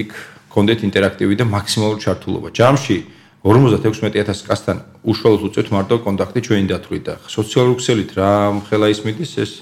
[0.00, 0.10] იქ
[0.50, 2.48] კონდეთ ინტერაქტივი და მაქსიმალური ჩართულობა.
[2.56, 2.96] ჯამში
[3.40, 8.30] 56000 კაცთან უშუალოდ უწევთ მარტო კონტაქტი ჩვენი დათვლით და სოციალური ქსელით რა
[8.68, 9.52] ხელა ისმიდის ეს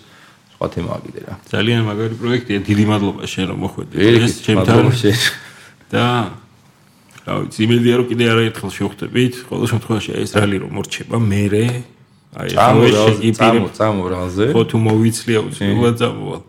[0.59, 1.35] სხვა თემაა კიდე რა.
[1.47, 2.59] ძალიან მაგარი პროექტია.
[2.67, 3.95] დიდი მადლობა შენ რომ მოხვედი.
[4.03, 4.79] ეს ჩემთან
[5.95, 6.05] და
[7.29, 9.35] რა ვიცი, იმედია რომ კიდე არაერთხელ შევხვდებით.
[9.47, 11.45] ყოველ შემთხვევაში ეს რალი რომ მორჩება, მე
[12.39, 14.47] აი ეს წამო წამო რალზე.
[14.53, 16.43] ხო თუ მოვიცლი აუცილებლად წამოვალ.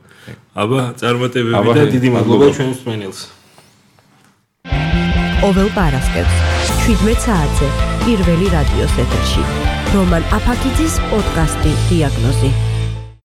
[0.58, 3.20] აბა, წარმატებები და დიდი მადლობა ჩვენს მენელს.
[5.42, 6.34] ყოველ პარასკევს
[6.86, 7.68] 17 საათზე
[8.06, 9.44] პირველი რადიოს ეთერში.
[9.94, 12.50] რომან აფაკიძის პოდკასტი დიაგნოზი